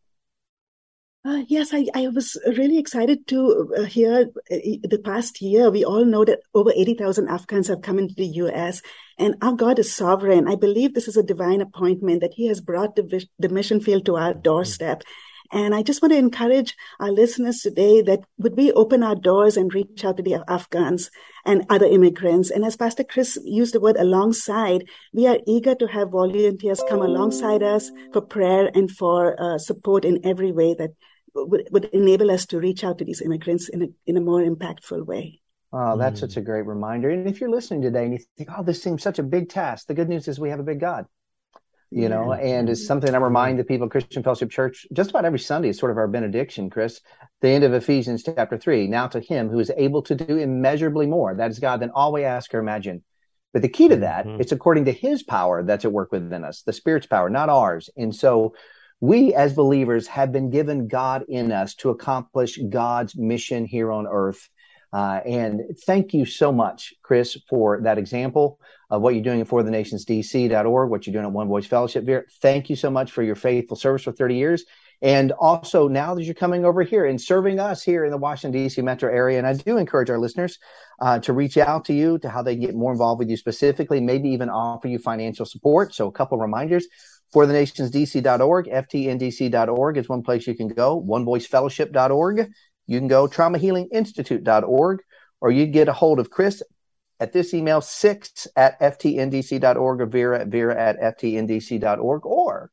Uh, 1.26 1.44
yes, 1.50 1.74
I, 1.74 1.88
I 1.94 2.08
was 2.08 2.38
really 2.46 2.78
excited 2.78 3.28
to 3.28 3.74
uh, 3.78 3.84
hear 3.84 4.30
uh, 4.50 4.56
the 4.84 5.02
past 5.04 5.42
year. 5.42 5.70
We 5.70 5.84
all 5.84 6.06
know 6.06 6.24
that 6.24 6.40
over 6.54 6.72
80,000 6.74 7.28
Afghans 7.28 7.68
have 7.68 7.82
come 7.82 8.00
into 8.00 8.16
the 8.16 8.28
U.S. 8.46 8.82
and 9.18 9.36
our 9.42 9.52
God 9.52 9.78
is 9.78 9.94
sovereign. 9.94 10.48
I 10.48 10.56
believe 10.56 10.94
this 10.94 11.10
is 11.10 11.18
a 11.18 11.24
divine 11.24 11.60
appointment 11.60 12.22
that 12.22 12.36
He 12.36 12.48
has 12.48 12.62
brought 12.62 12.96
the, 12.96 13.26
the 13.40 13.50
mission 13.50 13.82
field 13.82 14.06
to 14.06 14.16
our 14.16 14.34
doorstep. 14.34 15.04
And 15.52 15.74
I 15.74 15.82
just 15.82 16.02
want 16.02 16.12
to 16.12 16.18
encourage 16.18 16.76
our 17.00 17.12
listeners 17.12 17.60
today 17.60 18.02
that 18.04 18.22
would 18.38 18.58
we 18.58 18.72
open 18.74 19.04
our 19.04 19.16
doors 19.16 19.58
and 19.58 19.74
reach 19.74 20.04
out 20.04 20.18
to 20.18 20.24
the 20.24 20.44
Afghans 20.48 21.10
and 21.46 21.66
other 21.70 21.86
immigrants. 21.86 22.52
And 22.52 22.66
as 22.66 22.76
Pastor 22.76 23.04
Chris 23.04 23.40
used 23.44 23.74
the 23.74 23.80
word 23.80 23.98
alongside, 23.98 24.88
we 25.14 25.28
are 25.28 25.40
eager 25.48 25.76
to 25.76 25.88
have 25.88 26.12
volunteers 26.12 26.84
come 26.90 27.02
alongside 27.02 27.64
us 27.64 27.92
for 28.12 28.22
prayer 28.22 28.70
and 28.74 28.92
for 28.92 29.40
uh, 29.42 29.58
support 29.58 30.06
in 30.06 30.26
every 30.26 30.52
way 30.52 30.74
that 30.76 30.92
would, 31.34 31.68
would 31.72 31.86
enable 31.86 32.32
us 32.32 32.46
to 32.48 32.60
reach 32.60 32.84
out 32.84 32.98
to 32.98 33.06
these 33.06 33.22
immigrants 33.22 33.70
in 33.70 33.84
a, 33.84 33.88
in 34.06 34.18
a 34.18 34.22
more 34.22 34.42
impactful 34.42 35.06
way. 35.06 35.42
Oh, 35.74 35.98
that's 35.98 36.18
mm. 36.18 36.22
such 36.22 36.38
a 36.38 36.42
great 36.42 36.66
reminder. 36.66 37.10
And 37.10 37.28
if 37.28 37.42
you're 37.42 37.50
listening 37.50 37.82
today 37.82 38.06
and 38.06 38.14
you 38.14 38.20
think, 38.38 38.50
oh, 38.58 38.64
this 38.64 38.82
seems 38.82 39.04
such 39.04 39.20
a 39.20 39.24
big 39.24 39.50
task, 39.50 39.88
the 39.88 39.94
good 39.94 40.10
news 40.10 40.28
is 40.28 40.40
we 40.40 40.50
have 40.50 40.60
a 40.60 40.64
big 40.64 40.80
God, 40.80 41.06
you 41.90 42.10
know, 42.10 42.34
and 42.34 42.70
it's 42.70 42.86
something 42.86 43.14
I 43.14 43.18
remind 43.18 43.60
the 43.60 43.64
people, 43.64 43.86
at 43.86 43.92
Christian 43.92 44.24
Fellowship 44.24 44.52
Church, 44.52 44.86
just 44.92 45.10
about 45.12 45.26
every 45.26 45.40
Sunday 45.40 45.70
is 45.70 45.78
sort 45.78 45.92
of 45.92 45.98
our 45.98 46.08
benediction, 46.08 46.70
Chris. 46.70 47.02
The 47.42 47.50
end 47.50 47.64
of 47.64 47.74
Ephesians 47.74 48.24
chapter 48.24 48.58
three. 48.58 48.88
Now 48.88 49.08
to 49.08 49.20
him 49.20 49.50
who 49.50 49.60
is 49.60 49.72
able 49.78 50.02
to 50.04 50.16
do 50.16 50.38
immeasurably 50.38 51.08
more, 51.08 51.36
that 51.36 51.52
is 51.52 51.60
God, 51.60 51.80
than 51.80 51.92
all 51.92 52.12
we 52.12 52.24
ask 52.24 52.54
or 52.54 52.60
imagine. 52.60 53.04
But 53.54 53.62
the 53.62 53.70
key 53.70 53.88
to 53.88 53.96
that, 53.98 54.26
mm-hmm. 54.26 54.42
it's 54.42 54.52
according 54.52 54.86
to 54.86 54.92
his 54.92 55.24
power 55.24 55.64
that's 55.64 55.86
at 55.86 55.92
work 55.92 56.12
within 56.12 56.44
us, 56.44 56.64
the 56.64 56.74
Spirit's 56.74 57.08
power, 57.08 57.30
not 57.30 57.50
ours. 57.50 57.90
And 57.96 58.14
so 58.14 58.54
we 59.00 59.34
as 59.34 59.54
believers 59.54 60.08
have 60.08 60.32
been 60.32 60.50
given 60.50 60.88
God 60.88 61.24
in 61.30 61.52
us 61.52 61.76
to 61.76 61.92
accomplish 61.92 62.58
God's 62.70 63.16
mission 63.16 63.66
here 63.66 63.92
on 63.92 64.08
earth. 64.08 64.50
Uh, 64.98 65.22
and 65.28 65.62
thank 65.86 66.12
you 66.12 66.26
so 66.26 66.52
much, 66.52 66.92
Chris, 67.04 67.38
for 67.48 67.80
that 67.84 68.00
example 68.00 68.60
of 68.90 69.00
what 69.04 69.14
you're 69.14 69.24
doing 69.24 69.40
at 69.40 69.48
forthenationsdc.org, 69.48 70.90
what 70.90 71.06
you're 71.06 71.14
doing 71.14 71.26
at 71.26 71.32
One 71.32 71.48
Voice 71.48 71.68
Fellowship 71.68 72.08
here. 72.08 72.26
Thank 72.42 72.68
you 72.68 72.76
so 72.76 72.90
much 72.90 73.12
for 73.12 73.22
your 73.22 73.36
faithful 73.36 73.78
service 73.78 74.02
for 74.02 74.12
30 74.12 74.34
years. 74.34 74.66
And 75.04 75.34
also 75.34 75.88
now 75.88 76.16
that 76.16 76.24
you're 76.24 76.34
coming 76.34 76.66
over 76.66 76.82
here 76.82 77.06
and 77.06 77.22
serving 77.22 77.60
us 77.60 77.84
here 77.84 78.06
in 78.06 78.10
the 78.10 78.18
Washington, 78.18 78.60
D.C. 78.60 78.82
metro 78.82 79.14
area. 79.14 79.38
And 79.38 79.46
I 79.46 79.54
do 79.54 79.78
encourage 79.78 80.10
our 80.10 80.18
listeners 80.18 80.58
uh, 81.00 81.20
to 81.20 81.32
reach 81.32 81.60
out 81.60 81.86
to 81.86 81.94
you 81.94 82.18
to 82.20 82.30
how 82.30 82.42
they 82.42 82.56
get 82.56 82.74
more 82.74 82.92
involved 82.92 83.20
with 83.20 83.30
you 83.30 83.38
specifically, 83.38 84.02
maybe 84.02 84.30
even 84.30 84.50
offer 84.50 84.88
you 84.88 84.98
financial 84.98 85.46
support. 85.46 85.94
So 85.94 86.08
a 86.08 86.12
couple 86.12 86.40
reminders 86.40 86.88
forthenationsdc.org, 87.36 88.68
ftndc.org 88.68 89.98
is 89.98 90.10
one 90.10 90.24
place 90.24 90.48
you 90.48 90.56
can 90.56 90.70
go, 90.70 91.00
onevoicefellowship.org. 91.08 92.50
You 92.88 93.00
can 93.00 93.08
go 93.08 93.28
traumahealinginstitute.org, 93.28 95.00
or 95.42 95.52
you 95.52 95.68
get 95.68 95.88
a 95.88 95.94
hold 95.94 96.20
of 96.20 96.30
Chris 96.30 96.64
at 97.20 97.34
this 97.34 97.54
email, 97.54 97.82
sicks 97.82 98.48
at 98.56 98.80
ftndc.org 98.80 100.02
or 100.02 100.06
Vera 100.06 100.40
at 100.42 100.48
Vera 100.48 100.80
at 100.80 101.00
ftndc.org, 101.00 102.26
or 102.26 102.72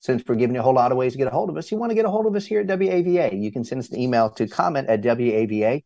since 0.00 0.22
we're 0.26 0.36
giving 0.36 0.54
you 0.54 0.60
a 0.60 0.64
whole 0.64 0.74
lot 0.74 0.92
of 0.92 0.98
ways 0.98 1.12
to 1.12 1.18
get 1.18 1.26
a 1.26 1.30
hold 1.30 1.50
of 1.50 1.56
us, 1.56 1.70
you 1.70 1.78
want 1.78 1.90
to 1.90 1.94
get 1.94 2.04
a 2.04 2.10
hold 2.10 2.26
of 2.26 2.36
us 2.36 2.46
here 2.46 2.60
at 2.60 2.66
WAVA. 2.66 3.42
You 3.42 3.50
can 3.50 3.64
send 3.64 3.80
us 3.80 3.90
an 3.90 3.98
email 3.98 4.30
to 4.30 4.46
comment 4.46 4.88
at 4.88 5.02
WAVA, 5.02 5.82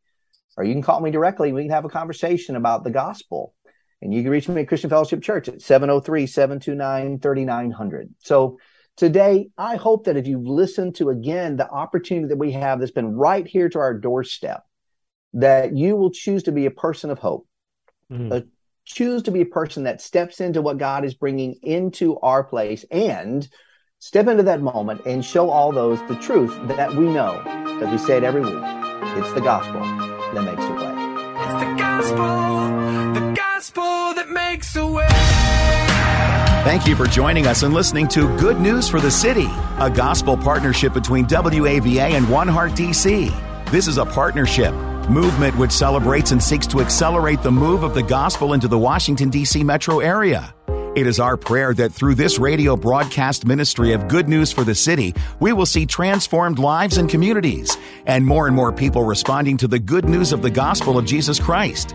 or 0.57 0.65
you 0.65 0.75
can 0.75 0.83
call 0.83 1.01
me 1.01 1.11
directly. 1.11 1.53
We 1.53 1.63
can 1.63 1.71
have 1.71 1.85
a 1.85 1.89
conversation 1.89 2.57
about 2.57 2.85
the 2.85 2.91
gospel. 2.91 3.55
And 4.03 4.15
you 4.15 4.23
can 4.23 4.31
reach 4.31 4.49
me 4.49 4.63
at 4.63 4.69
Christian 4.69 4.91
Fellowship 4.91 5.23
Church 5.23 5.49
at 5.49 5.61
703 5.63 6.27
729 6.27 7.21
3900. 7.21 8.15
So 8.19 8.59
today, 9.01 9.49
I 9.57 9.77
hope 9.77 10.05
that 10.05 10.19
if 10.19 10.27
you've 10.27 10.47
listened 10.47 10.97
to 10.97 11.09
again 11.09 11.57
the 11.57 11.67
opportunity 11.67 12.29
that 12.29 12.37
we 12.37 12.53
have 12.53 12.79
that's 12.79 12.93
been 12.93 13.17
right 13.17 13.47
here 13.47 13.67
to 13.71 13.79
our 13.79 13.95
doorstep, 13.95 14.63
that 15.33 15.75
you 15.75 15.97
will 15.97 16.11
choose 16.11 16.43
to 16.43 16.53
be 16.53 16.67
a 16.67 16.71
person 16.71 17.09
of 17.09 17.19
hope, 17.19 17.49
mm-hmm. 18.13 18.31
a, 18.31 18.43
choose 18.85 19.23
to 19.23 19.31
be 19.31 19.41
a 19.41 19.47
person 19.47 19.85
that 19.85 20.03
steps 20.03 20.39
into 20.39 20.61
what 20.61 20.77
God 20.77 21.07
is 21.07 21.15
bringing 21.15 21.55
into 21.63 22.19
our 22.19 22.45
place 22.45 22.85
and 22.91 23.49
step 24.01 24.29
into 24.29 24.43
that 24.43 24.61
moment 24.61 25.01
and 25.07 25.25
show 25.25 25.49
all 25.49 25.73
those 25.73 25.99
the 26.07 26.17
truth 26.17 26.55
that 26.69 26.95
we 26.95 27.07
know, 27.07 27.43
that 27.81 27.91
we 27.91 27.97
say 27.97 28.19
it 28.19 28.23
every 28.23 28.43
week. 28.43 28.53
It's 28.53 29.33
the 29.33 29.41
gospel 29.41 29.81
that 29.81 30.43
makes 30.45 30.63
a 30.63 30.75
way. 30.75 30.91
It's 31.43 31.65
the 31.65 31.75
gospel, 31.79 33.15
the 33.15 33.33
gospel 33.35 33.83
that 34.13 34.29
makes 34.29 34.77
a 34.77 34.87
way. 34.87 35.40
Thank 36.63 36.87
you 36.87 36.95
for 36.95 37.07
joining 37.07 37.47
us 37.47 37.63
and 37.63 37.73
listening 37.73 38.07
to 38.09 38.37
Good 38.37 38.61
News 38.61 38.87
for 38.87 39.01
the 39.01 39.11
City, 39.11 39.49
a 39.79 39.91
gospel 39.91 40.37
partnership 40.37 40.93
between 40.93 41.25
WAVA 41.25 42.11
and 42.13 42.29
One 42.29 42.47
Heart 42.47 42.73
DC. 42.73 43.71
This 43.71 43.89
is 43.89 43.97
a 43.97 44.05
partnership 44.05 44.75
movement 45.09 45.57
which 45.57 45.73
celebrates 45.73 46.33
and 46.33 46.43
seeks 46.43 46.67
to 46.67 46.83
accelerate 46.83 47.43
the 47.43 47.51
move 47.51 47.83
of 47.83 47.95
the 47.95 48.03
gospel 48.03 48.53
into 48.53 48.69
the 48.69 48.79
Washington, 48.79 49.31
D.C. 49.31 49.65
metro 49.65 50.01
area. 50.01 50.55
It 50.97 51.07
is 51.07 51.19
our 51.19 51.39
prayer 51.39 51.73
that 51.75 51.93
through 51.93 52.17
this 52.17 52.39
radio 52.39 52.77
broadcast 52.77 53.47
ministry 53.47 53.93
of 53.95 54.09
good 54.09 54.29
news 54.29 54.53
for 54.53 54.63
the 54.63 54.75
city, 54.75 55.15
we 55.39 55.55
will 55.55 55.65
see 55.65 55.87
transformed 55.87 56.59
lives 56.59 56.99
and 56.99 57.09
communities, 57.09 57.75
and 58.05 58.27
more 58.27 58.47
and 58.47 58.55
more 58.55 58.71
people 58.71 59.05
responding 59.05 59.57
to 59.57 59.69
the 59.69 59.79
good 59.79 60.05
news 60.09 60.31
of 60.31 60.43
the 60.43 60.51
gospel 60.51 60.99
of 60.99 61.07
Jesus 61.07 61.41
Christ. 61.41 61.95